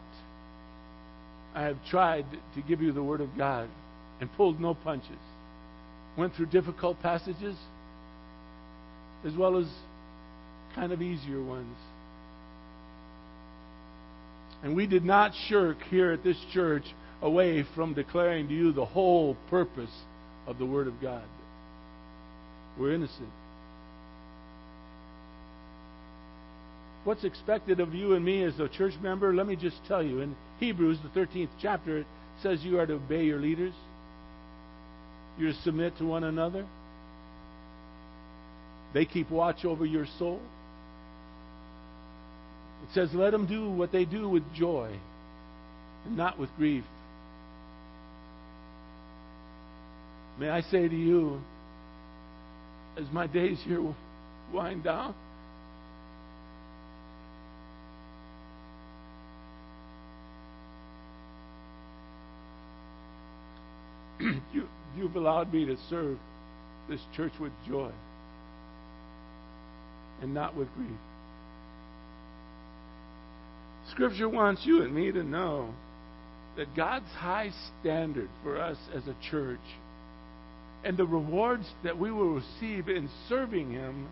I 1.54 1.62
have 1.62 1.78
tried 1.88 2.26
to 2.54 2.62
give 2.62 2.82
you 2.82 2.92
the 2.92 3.02
Word 3.02 3.20
of 3.20 3.36
God 3.38 3.68
and 4.20 4.30
pulled 4.36 4.60
no 4.60 4.74
punches. 4.74 5.10
Went 6.16 6.34
through 6.34 6.46
difficult 6.46 7.00
passages 7.00 7.56
as 9.24 9.34
well 9.34 9.56
as 9.56 9.66
kind 10.74 10.92
of 10.92 11.02
easier 11.02 11.42
ones. 11.42 11.76
And 14.62 14.74
we 14.74 14.86
did 14.86 15.04
not 15.04 15.32
shirk 15.48 15.76
here 15.90 16.12
at 16.12 16.24
this 16.24 16.38
church 16.52 16.84
away 17.20 17.64
from 17.74 17.94
declaring 17.94 18.48
to 18.48 18.54
you 18.54 18.72
the 18.72 18.84
whole 18.84 19.36
purpose 19.50 19.90
of 20.46 20.58
the 20.58 20.66
Word 20.66 20.88
of 20.88 21.00
God. 21.00 21.24
We're 22.78 22.94
innocent. 22.94 23.28
What's 27.04 27.24
expected 27.24 27.80
of 27.80 27.94
you 27.94 28.14
and 28.14 28.24
me 28.24 28.42
as 28.42 28.58
a 28.58 28.68
church 28.68 28.94
member? 29.02 29.34
Let 29.34 29.46
me 29.46 29.56
just 29.56 29.76
tell 29.86 30.02
you. 30.02 30.20
In 30.20 30.34
Hebrews, 30.58 30.98
the 31.02 31.20
13th 31.20 31.50
chapter, 31.60 31.98
it 31.98 32.06
says 32.42 32.60
you 32.62 32.78
are 32.78 32.86
to 32.86 32.94
obey 32.94 33.24
your 33.24 33.38
leaders, 33.38 33.74
you're 35.38 35.52
to 35.52 35.58
submit 35.62 35.96
to 35.98 36.04
one 36.04 36.24
another. 36.24 36.66
They 38.94 39.04
keep 39.04 39.30
watch 39.30 39.64
over 39.64 39.84
your 39.84 40.06
soul. 40.18 40.40
It 42.84 42.92
says, 42.92 43.08
let 43.14 43.30
them 43.30 43.46
do 43.46 43.70
what 43.70 43.92
they 43.92 44.04
do 44.04 44.28
with 44.28 44.42
joy 44.54 44.94
and 46.04 46.16
not 46.18 46.38
with 46.38 46.50
grief. 46.58 46.84
May 50.38 50.50
I 50.50 50.60
say 50.60 50.86
to 50.86 50.94
you, 50.94 51.40
as 52.98 53.06
my 53.10 53.26
days 53.26 53.58
here 53.64 53.82
wind 54.52 54.84
down. 54.84 55.14
you, 64.52 64.68
you've 64.94 65.16
allowed 65.16 65.52
me 65.54 65.64
to 65.64 65.76
serve 65.88 66.18
this 66.90 67.00
church 67.16 67.32
with 67.40 67.52
joy 67.66 67.90
and 70.20 70.34
not 70.34 70.54
with 70.54 70.68
grief. 70.74 70.90
Scripture 73.90 74.28
wants 74.28 74.62
you 74.64 74.82
and 74.82 74.94
me 74.94 75.12
to 75.12 75.22
know 75.22 75.72
that 76.56 76.74
God's 76.76 77.10
high 77.16 77.50
standard 77.80 78.28
for 78.42 78.60
us 78.60 78.78
as 78.94 79.02
a 79.06 79.16
church 79.30 79.60
and 80.84 80.96
the 80.96 81.06
rewards 81.06 81.66
that 81.82 81.98
we 81.98 82.10
will 82.10 82.34
receive 82.34 82.88
in 82.88 83.08
serving 83.28 83.72
Him 83.72 84.06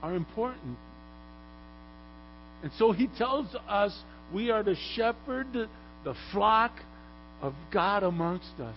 are 0.00 0.14
important. 0.14 0.76
And 2.62 2.70
so 2.78 2.92
He 2.92 3.08
tells 3.18 3.54
us 3.68 3.96
we 4.32 4.50
are 4.50 4.62
to 4.62 4.74
shepherd 4.94 5.68
the 6.04 6.14
flock 6.32 6.72
of 7.42 7.54
God 7.72 8.02
amongst 8.04 8.60
us. 8.60 8.76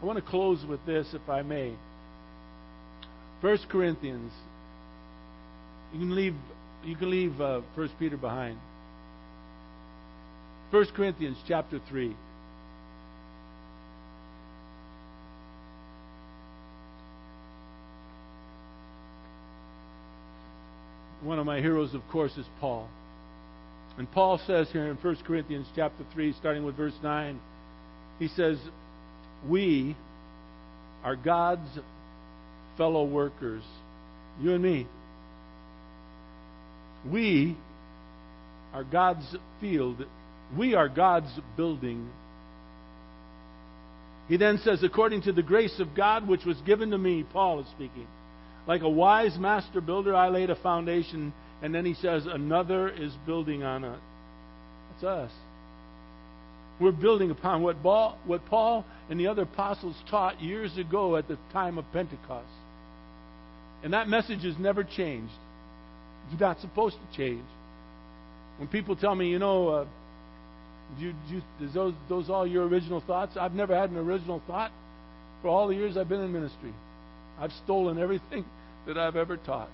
I 0.00 0.04
want 0.04 0.18
to 0.18 0.30
close 0.30 0.64
with 0.68 0.84
this, 0.86 1.06
if 1.12 1.28
I 1.28 1.42
may. 1.42 1.74
First 3.40 3.68
Corinthians. 3.68 4.32
You 5.92 6.00
can 6.00 6.14
leave. 6.14 6.34
You 6.84 6.96
can 6.96 7.10
leave 7.10 7.40
uh, 7.40 7.60
First 7.76 7.92
Peter 7.98 8.16
behind. 8.16 8.58
First 10.70 10.94
Corinthians 10.94 11.36
chapter 11.46 11.80
three. 11.88 12.14
one 21.22 21.38
of 21.38 21.46
my 21.46 21.60
heroes, 21.60 21.94
of 21.94 22.02
course, 22.10 22.36
is 22.36 22.46
Paul. 22.60 22.88
And 23.98 24.10
Paul 24.10 24.40
says 24.46 24.68
here 24.72 24.88
in 24.88 24.96
1 24.96 25.16
Corinthians 25.26 25.66
chapter 25.76 26.04
3, 26.12 26.34
starting 26.38 26.64
with 26.64 26.76
verse 26.76 26.94
9, 27.02 27.38
he 28.18 28.28
says, 28.28 28.58
We 29.48 29.96
are 31.04 31.16
God's 31.16 31.68
fellow 32.76 33.04
workers. 33.04 33.62
You 34.40 34.54
and 34.54 34.62
me. 34.62 34.86
We 37.10 37.56
are 38.72 38.84
God's 38.84 39.36
field. 39.60 40.04
We 40.56 40.74
are 40.74 40.88
God's 40.88 41.30
building. 41.56 42.08
He 44.28 44.36
then 44.36 44.58
says, 44.58 44.82
according 44.82 45.22
to 45.22 45.32
the 45.32 45.42
grace 45.42 45.78
of 45.80 45.94
God 45.94 46.28
which 46.28 46.44
was 46.44 46.56
given 46.64 46.90
to 46.90 46.98
me, 46.98 47.24
Paul 47.32 47.60
is 47.60 47.66
speaking. 47.68 48.06
Like 48.66 48.82
a 48.82 48.88
wise 48.88 49.36
master 49.38 49.80
builder, 49.80 50.14
I 50.14 50.28
laid 50.28 50.50
a 50.50 50.54
foundation, 50.56 51.32
and 51.60 51.74
then 51.74 51.84
he 51.84 51.94
says, 51.94 52.26
another 52.26 52.88
is 52.88 53.12
building 53.26 53.62
on 53.62 53.84
it. 53.84 53.98
That's 54.92 55.04
us. 55.04 55.32
We're 56.80 56.92
building 56.92 57.30
upon 57.30 57.62
what 57.62 57.82
Paul, 57.82 58.18
what 58.24 58.46
Paul 58.46 58.84
and 59.10 59.18
the 59.18 59.26
other 59.26 59.42
apostles 59.42 59.96
taught 60.08 60.40
years 60.40 60.76
ago 60.78 61.16
at 61.16 61.28
the 61.28 61.38
time 61.52 61.76
of 61.78 61.84
Pentecost. 61.92 62.48
And 63.84 63.92
that 63.92 64.08
message 64.08 64.44
has 64.44 64.54
never 64.58 64.84
changed. 64.84 65.32
It's 66.30 66.40
not 66.40 66.60
supposed 66.60 66.96
to 66.96 67.16
change. 67.16 67.44
When 68.58 68.68
people 68.68 68.96
tell 68.96 69.14
me, 69.14 69.28
you 69.28 69.38
know, 69.38 69.68
uh, 69.68 69.86
you, 70.98 71.14
you, 71.28 71.42
is 71.60 71.72
those, 71.74 71.94
those 72.08 72.30
all 72.30 72.46
your 72.46 72.66
original 72.66 73.02
thoughts? 73.06 73.36
I've 73.38 73.54
never 73.54 73.76
had 73.76 73.90
an 73.90 73.96
original 73.96 74.42
thought 74.46 74.70
for 75.40 75.48
all 75.48 75.68
the 75.68 75.74
years 75.74 75.96
I've 75.96 76.08
been 76.08 76.20
in 76.20 76.32
ministry. 76.32 76.72
I've 77.38 77.52
stolen 77.64 77.98
everything 77.98 78.44
that 78.86 78.98
I've 78.98 79.16
ever 79.16 79.36
taught. 79.36 79.70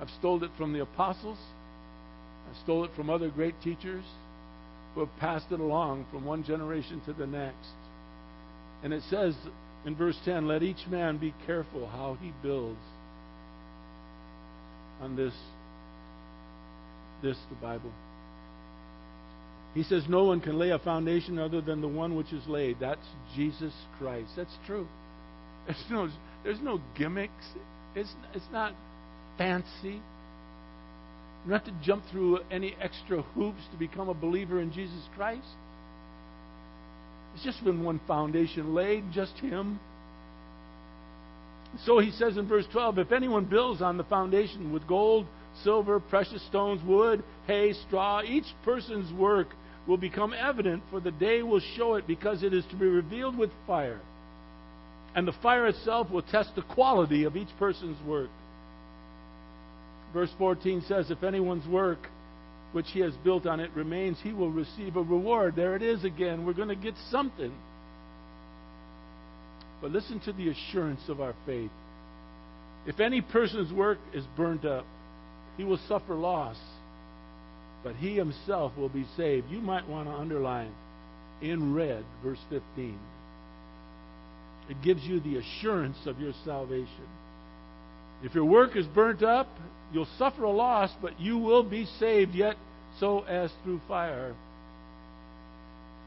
I've 0.00 0.10
stolen 0.18 0.44
it 0.44 0.50
from 0.56 0.72
the 0.72 0.82
apostles. 0.82 1.38
I 2.50 2.62
stole 2.62 2.84
it 2.84 2.90
from 2.96 3.10
other 3.10 3.28
great 3.30 3.54
teachers 3.62 4.04
who 4.94 5.00
have 5.00 5.16
passed 5.18 5.46
it 5.50 5.60
along 5.60 6.06
from 6.10 6.24
one 6.24 6.44
generation 6.44 7.00
to 7.06 7.12
the 7.12 7.26
next. 7.26 7.68
And 8.82 8.92
it 8.92 9.02
says 9.10 9.34
in 9.86 9.96
verse 9.96 10.16
10 10.24 10.46
let 10.46 10.62
each 10.62 10.86
man 10.88 11.18
be 11.18 11.34
careful 11.46 11.88
how 11.88 12.16
he 12.20 12.32
builds 12.42 12.78
on 15.00 15.16
this 15.16 15.34
this 17.22 17.36
the 17.48 17.56
bible. 17.56 17.92
He 19.74 19.82
says 19.82 20.04
no 20.08 20.24
one 20.24 20.40
can 20.40 20.58
lay 20.58 20.70
a 20.70 20.78
foundation 20.78 21.38
other 21.38 21.60
than 21.60 21.80
the 21.80 21.88
one 21.88 22.14
which 22.16 22.32
is 22.32 22.46
laid. 22.46 22.76
That's 22.80 23.06
jesus 23.34 23.72
christ. 23.98 24.30
That's 24.36 24.56
true. 24.66 24.86
There's 25.66 25.84
no 25.90 26.08
there's 26.44 26.60
no 26.60 26.80
gimmicks. 26.96 27.44
It's 27.94 28.12
it's 28.34 28.44
not 28.52 28.74
fancy. 29.36 30.00
You 31.44 31.50
don't 31.50 31.64
have 31.64 31.64
to 31.64 31.84
jump 31.84 32.04
through 32.10 32.38
any 32.50 32.74
extra 32.80 33.22
hoops 33.22 33.60
to 33.72 33.78
become 33.78 34.08
a 34.08 34.14
believer 34.14 34.60
in 34.60 34.72
jesus 34.72 35.08
christ. 35.16 35.46
It's 37.34 37.42
just 37.42 37.64
been 37.64 37.82
one 37.82 38.00
foundation 38.06 38.74
laid, 38.74 39.04
just 39.12 39.34
Him. 39.38 39.80
So 41.84 41.98
he 41.98 42.10
says 42.12 42.36
in 42.36 42.46
verse 42.46 42.66
12 42.72 42.98
if 42.98 43.12
anyone 43.12 43.44
builds 43.44 43.82
on 43.82 43.96
the 43.96 44.04
foundation 44.04 44.72
with 44.72 44.86
gold, 44.86 45.26
silver, 45.62 46.00
precious 46.00 46.44
stones, 46.46 46.80
wood, 46.84 47.22
hay, 47.46 47.72
straw, 47.86 48.22
each 48.22 48.46
person's 48.64 49.12
work 49.12 49.48
will 49.86 49.96
become 49.96 50.32
evident, 50.32 50.82
for 50.90 51.00
the 51.00 51.10
day 51.10 51.42
will 51.42 51.60
show 51.76 51.94
it, 51.94 52.06
because 52.06 52.42
it 52.42 52.54
is 52.54 52.64
to 52.70 52.76
be 52.76 52.86
revealed 52.86 53.36
with 53.36 53.50
fire. 53.66 54.00
And 55.14 55.28
the 55.28 55.34
fire 55.42 55.66
itself 55.66 56.10
will 56.10 56.22
test 56.22 56.50
the 56.56 56.62
quality 56.62 57.24
of 57.24 57.36
each 57.36 57.50
person's 57.58 58.00
work. 58.06 58.30
Verse 60.12 60.30
14 60.38 60.84
says, 60.88 61.10
If 61.10 61.22
anyone's 61.22 61.66
work 61.68 62.08
which 62.72 62.86
he 62.92 63.00
has 63.00 63.12
built 63.22 63.46
on 63.46 63.60
it 63.60 63.70
remains, 63.74 64.16
he 64.22 64.32
will 64.32 64.50
receive 64.50 64.96
a 64.96 65.02
reward. 65.02 65.54
There 65.54 65.76
it 65.76 65.82
is 65.82 66.04
again. 66.04 66.44
We're 66.44 66.54
going 66.54 66.68
to 66.68 66.74
get 66.74 66.94
something. 67.10 67.52
But 69.84 69.92
listen 69.92 70.18
to 70.20 70.32
the 70.32 70.48
assurance 70.48 71.02
of 71.10 71.20
our 71.20 71.34
faith. 71.44 71.70
If 72.86 73.00
any 73.00 73.20
person's 73.20 73.70
work 73.70 73.98
is 74.14 74.24
burnt 74.34 74.64
up, 74.64 74.86
he 75.58 75.64
will 75.64 75.78
suffer 75.86 76.14
loss, 76.14 76.56
but 77.82 77.94
he 77.96 78.14
himself 78.14 78.72
will 78.78 78.88
be 78.88 79.04
saved. 79.14 79.50
You 79.50 79.58
might 79.58 79.86
want 79.86 80.08
to 80.08 80.14
underline 80.14 80.72
in 81.42 81.74
red, 81.74 82.02
verse 82.24 82.38
15. 82.48 82.98
It 84.70 84.76
gives 84.82 85.02
you 85.04 85.20
the 85.20 85.36
assurance 85.36 85.98
of 86.06 86.18
your 86.18 86.32
salvation. 86.46 87.06
If 88.22 88.34
your 88.34 88.46
work 88.46 88.76
is 88.76 88.86
burnt 88.86 89.22
up, 89.22 89.48
you'll 89.92 90.08
suffer 90.16 90.44
a 90.44 90.50
loss, 90.50 90.92
but 91.02 91.20
you 91.20 91.36
will 91.36 91.62
be 91.62 91.84
saved, 92.00 92.34
yet 92.34 92.56
so 93.00 93.20
as 93.24 93.52
through 93.62 93.82
fire. 93.86 94.34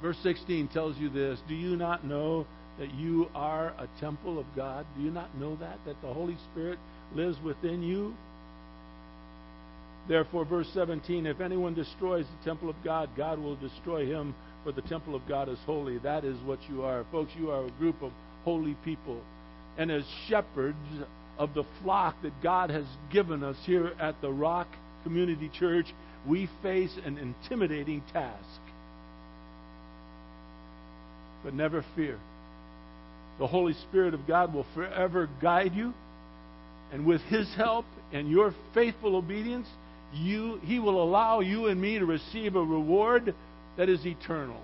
Verse 0.01 0.17
16 0.23 0.69
tells 0.69 0.97
you 0.97 1.09
this 1.09 1.37
Do 1.47 1.53
you 1.53 1.75
not 1.75 2.03
know 2.03 2.47
that 2.79 2.93
you 2.93 3.29
are 3.33 3.67
a 3.77 3.87
temple 3.99 4.39
of 4.39 4.45
God? 4.55 4.85
Do 4.95 5.03
you 5.03 5.11
not 5.11 5.35
know 5.37 5.55
that? 5.57 5.79
That 5.85 6.01
the 6.01 6.13
Holy 6.13 6.37
Spirit 6.51 6.79
lives 7.15 7.37
within 7.43 7.81
you? 7.81 8.13
Therefore, 10.07 10.45
verse 10.45 10.69
17 10.73 11.25
If 11.25 11.41
anyone 11.41 11.73
destroys 11.73 12.25
the 12.25 12.45
temple 12.45 12.69
of 12.69 12.75
God, 12.83 13.09
God 13.17 13.39
will 13.39 13.55
destroy 13.55 14.05
him, 14.05 14.35
for 14.63 14.71
the 14.71 14.81
temple 14.81 15.15
of 15.15 15.27
God 15.27 15.49
is 15.49 15.59
holy. 15.65 15.97
That 15.99 16.23
is 16.23 16.37
what 16.41 16.59
you 16.69 16.83
are. 16.83 17.05
Folks, 17.11 17.31
you 17.37 17.51
are 17.51 17.65
a 17.65 17.71
group 17.71 18.01
of 18.01 18.11
holy 18.43 18.75
people. 18.85 19.21
And 19.77 19.91
as 19.91 20.03
shepherds 20.27 20.77
of 21.37 21.53
the 21.53 21.63
flock 21.83 22.21
that 22.23 22.41
God 22.41 22.69
has 22.69 22.85
given 23.11 23.43
us 23.43 23.57
here 23.65 23.93
at 23.99 24.19
the 24.21 24.31
Rock 24.31 24.67
Community 25.03 25.49
Church, 25.53 25.85
we 26.27 26.49
face 26.61 26.91
an 27.05 27.17
intimidating 27.17 28.01
task. 28.11 28.59
But 31.43 31.53
never 31.53 31.85
fear. 31.95 32.17
The 33.39 33.47
Holy 33.47 33.73
Spirit 33.89 34.13
of 34.13 34.27
God 34.27 34.53
will 34.53 34.65
forever 34.73 35.29
guide 35.41 35.73
you. 35.73 35.93
And 36.91 37.05
with 37.05 37.21
His 37.23 37.47
help 37.55 37.85
and 38.13 38.29
your 38.29 38.55
faithful 38.73 39.15
obedience, 39.15 39.67
you, 40.13 40.59
He 40.63 40.79
will 40.79 41.03
allow 41.03 41.41
you 41.41 41.67
and 41.67 41.79
me 41.79 41.99
to 41.99 42.05
receive 42.05 42.55
a 42.55 42.63
reward 42.63 43.35
that 43.77 43.89
is 43.89 44.05
eternal. 44.05 44.61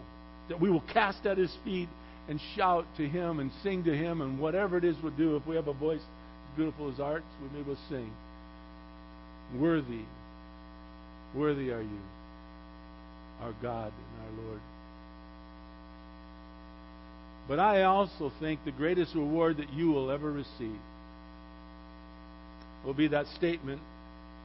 That 0.49 0.59
we 0.59 0.69
will 0.69 0.84
cast 0.93 1.26
at 1.26 1.38
His 1.38 1.55
feet 1.63 1.89
and 2.30 2.39
shout 2.55 2.86
to 2.97 3.07
Him 3.07 3.39
and 3.39 3.51
sing 3.61 3.84
to 3.84 3.95
Him 3.95 4.21
and 4.21 4.39
whatever 4.39 4.78
it 4.78 4.84
is 4.84 4.95
we'll 5.03 5.15
do. 5.15 5.36
If 5.36 5.45
we 5.45 5.55
have 5.55 5.67
a 5.67 5.74
voice 5.74 5.99
as 5.99 6.55
beautiful 6.55 6.91
as 6.91 6.99
arts, 6.99 7.26
we 7.41 7.59
may 7.59 7.65
well 7.65 7.78
sing. 7.89 8.11
Worthy, 9.59 10.01
worthy 11.36 11.69
are 11.71 11.82
you, 11.82 12.01
our 13.41 13.53
God 13.61 13.91
and 13.91 14.39
our 14.39 14.45
Lord. 14.45 14.61
But 17.47 17.59
I 17.59 17.83
also 17.83 18.31
think 18.39 18.63
the 18.63 18.71
greatest 18.71 19.15
reward 19.15 19.57
that 19.57 19.73
you 19.73 19.91
will 19.91 20.11
ever 20.11 20.31
receive 20.31 20.79
will 22.85 22.93
be 22.93 23.07
that 23.09 23.27
statement 23.27 23.81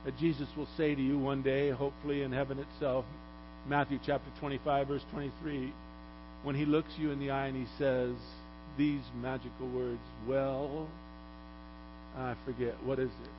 that 0.05 0.16
Jesus 0.18 0.49
will 0.57 0.68
say 0.76 0.94
to 0.94 1.03
you 1.03 1.18
one 1.18 1.42
day, 1.42 1.70
hopefully 1.70 2.22
in 2.22 2.32
heaven 2.32 2.59
itself. 2.59 3.05
Matthew 3.68 3.99
chapter 4.05 4.30
25, 4.40 4.88
verse 4.88 5.03
23, 5.12 5.72
when 6.42 6.55
he 6.55 6.64
looks 6.64 6.90
you 6.99 7.11
in 7.11 7.18
the 7.18 7.30
eye 7.30 7.46
and 7.46 7.57
he 7.57 7.66
says 7.78 8.14
these 8.76 9.03
magical 9.20 9.68
words, 9.68 10.01
Well, 10.26 10.88
I 12.16 12.34
forget, 12.44 12.74
what 12.84 12.99
is 12.99 13.11
it? 13.11 13.30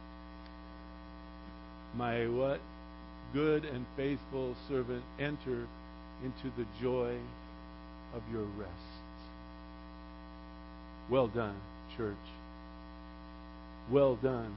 My 1.96 2.28
what? 2.28 2.60
Good 3.34 3.66
and 3.66 3.86
faithful 3.96 4.56
servant, 4.68 5.04
enter 5.20 5.68
into 6.24 6.56
the 6.58 6.66
joy 6.82 7.18
of 8.14 8.22
your 8.32 8.44
rest. 8.58 8.89
Well 11.10 11.28
done, 11.28 11.56
church. 11.98 12.16
Well 13.90 14.16
done, 14.16 14.56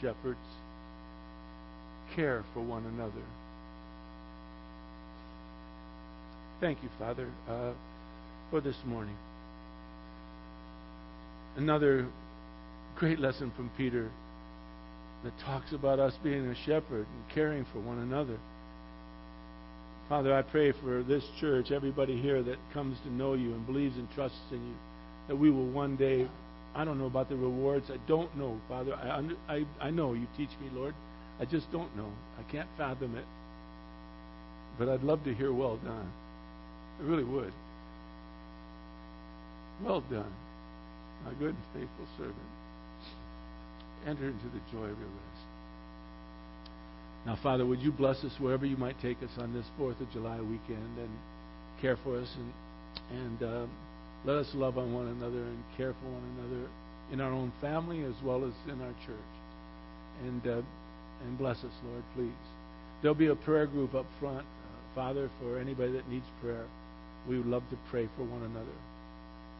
shepherds. 0.00 0.38
Care 2.16 2.44
for 2.52 2.60
one 2.60 2.84
another. 2.86 3.22
Thank 6.60 6.82
you, 6.82 6.88
Father, 6.98 7.30
uh, 7.48 7.72
for 8.50 8.60
this 8.60 8.76
morning. 8.84 9.16
Another 11.56 12.08
great 12.96 13.20
lesson 13.20 13.52
from 13.54 13.70
Peter 13.76 14.10
that 15.22 15.32
talks 15.44 15.72
about 15.72 16.00
us 16.00 16.14
being 16.24 16.46
a 16.46 16.54
shepherd 16.66 17.06
and 17.06 17.34
caring 17.34 17.64
for 17.72 17.78
one 17.78 17.98
another. 17.98 18.38
Father, 20.08 20.34
I 20.34 20.42
pray 20.42 20.72
for 20.72 21.02
this 21.02 21.24
church, 21.40 21.70
everybody 21.70 22.20
here 22.20 22.42
that 22.42 22.58
comes 22.72 22.98
to 23.04 23.12
know 23.12 23.34
you 23.34 23.52
and 23.52 23.64
believes 23.64 23.96
and 23.96 24.08
trusts 24.14 24.38
in 24.50 24.58
you, 24.58 24.74
that 25.28 25.36
we 25.36 25.50
will 25.50 25.66
one 25.66 25.96
day, 25.96 26.28
I 26.74 26.84
don't 26.84 26.98
know 26.98 27.06
about 27.06 27.28
the 27.28 27.36
rewards. 27.36 27.90
I 27.90 27.98
don't 28.08 28.34
know, 28.36 28.60
Father. 28.68 28.94
I, 28.94 29.10
under, 29.10 29.36
I, 29.48 29.64
I 29.80 29.90
know 29.90 30.12
you 30.12 30.26
teach 30.36 30.50
me, 30.60 30.68
Lord. 30.74 30.94
I 31.40 31.44
just 31.44 31.70
don't 31.72 31.94
know. 31.96 32.10
I 32.38 32.50
can't 32.50 32.68
fathom 32.76 33.16
it. 33.16 33.24
But 34.78 34.88
I'd 34.88 35.02
love 35.02 35.24
to 35.24 35.34
hear 35.34 35.52
well 35.52 35.76
done. 35.76 36.10
I 37.00 37.02
really 37.04 37.24
would. 37.24 37.52
Well 39.82 40.00
done, 40.02 40.32
my 41.24 41.32
good 41.34 41.54
and 41.54 41.64
faithful 41.72 42.06
servant. 42.16 42.36
Enter 44.06 44.28
into 44.28 44.44
the 44.46 44.60
joy 44.70 44.84
of 44.84 44.98
your 44.98 45.08
rest. 45.08 45.44
Now, 47.26 47.38
Father, 47.42 47.64
would 47.64 47.80
you 47.80 47.90
bless 47.90 48.22
us 48.22 48.32
wherever 48.38 48.66
you 48.66 48.76
might 48.76 49.00
take 49.00 49.22
us 49.22 49.30
on 49.38 49.52
this 49.54 49.64
4th 49.80 50.00
of 50.00 50.12
July 50.12 50.40
weekend 50.40 50.98
and 50.98 51.08
care 51.80 51.96
for 52.04 52.18
us 52.18 52.28
and, 52.36 53.18
and 53.18 53.42
um, 53.42 53.70
let 54.24 54.36
us 54.36 54.48
love 54.54 54.78
on 54.78 54.92
one 54.94 55.08
another 55.08 55.42
and 55.42 55.62
care 55.76 55.92
for 55.92 56.06
one 56.06 56.22
another 56.38 56.68
in 57.12 57.20
our 57.20 57.32
own 57.32 57.52
family 57.60 58.02
as 58.04 58.14
well 58.24 58.44
as 58.44 58.52
in 58.72 58.80
our 58.80 58.94
church. 59.06 59.34
And, 60.22 60.46
uh, 60.46 60.62
and 61.26 61.38
bless 61.38 61.58
us, 61.58 61.72
Lord, 61.86 62.02
please. 62.16 62.32
There'll 63.02 63.14
be 63.14 63.28
a 63.28 63.36
prayer 63.36 63.66
group 63.66 63.94
up 63.94 64.06
front, 64.18 64.40
uh, 64.40 64.94
Father, 64.94 65.30
for 65.40 65.58
anybody 65.58 65.92
that 65.92 66.08
needs 66.08 66.24
prayer. 66.40 66.64
We 67.28 67.36
would 67.36 67.46
love 67.46 67.68
to 67.70 67.78
pray 67.90 68.08
for 68.16 68.24
one 68.24 68.42
another. 68.42 68.78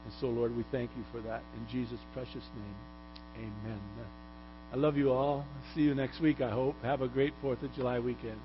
And 0.05 0.13
so, 0.21 0.29
Lord, 0.29 0.57
we 0.57 0.65
thank 0.71 0.91
you 0.97 1.05
for 1.13 1.21
that. 1.29 1.43
In 1.57 1.67
Jesus' 1.71 2.01
precious 2.13 2.45
name, 2.57 2.77
amen. 3.37 3.81
I 4.73 4.77
love 4.77 4.97
you 4.97 5.13
all. 5.13 5.47
See 5.75 5.83
you 5.83 5.95
next 5.95 6.21
week, 6.21 6.41
I 6.41 6.51
hope. 6.51 6.75
Have 6.83 7.03
a 7.03 7.09
great 7.09 7.33
4th 7.43 7.63
of 7.63 7.75
July 7.75 7.99
weekend. 7.99 8.41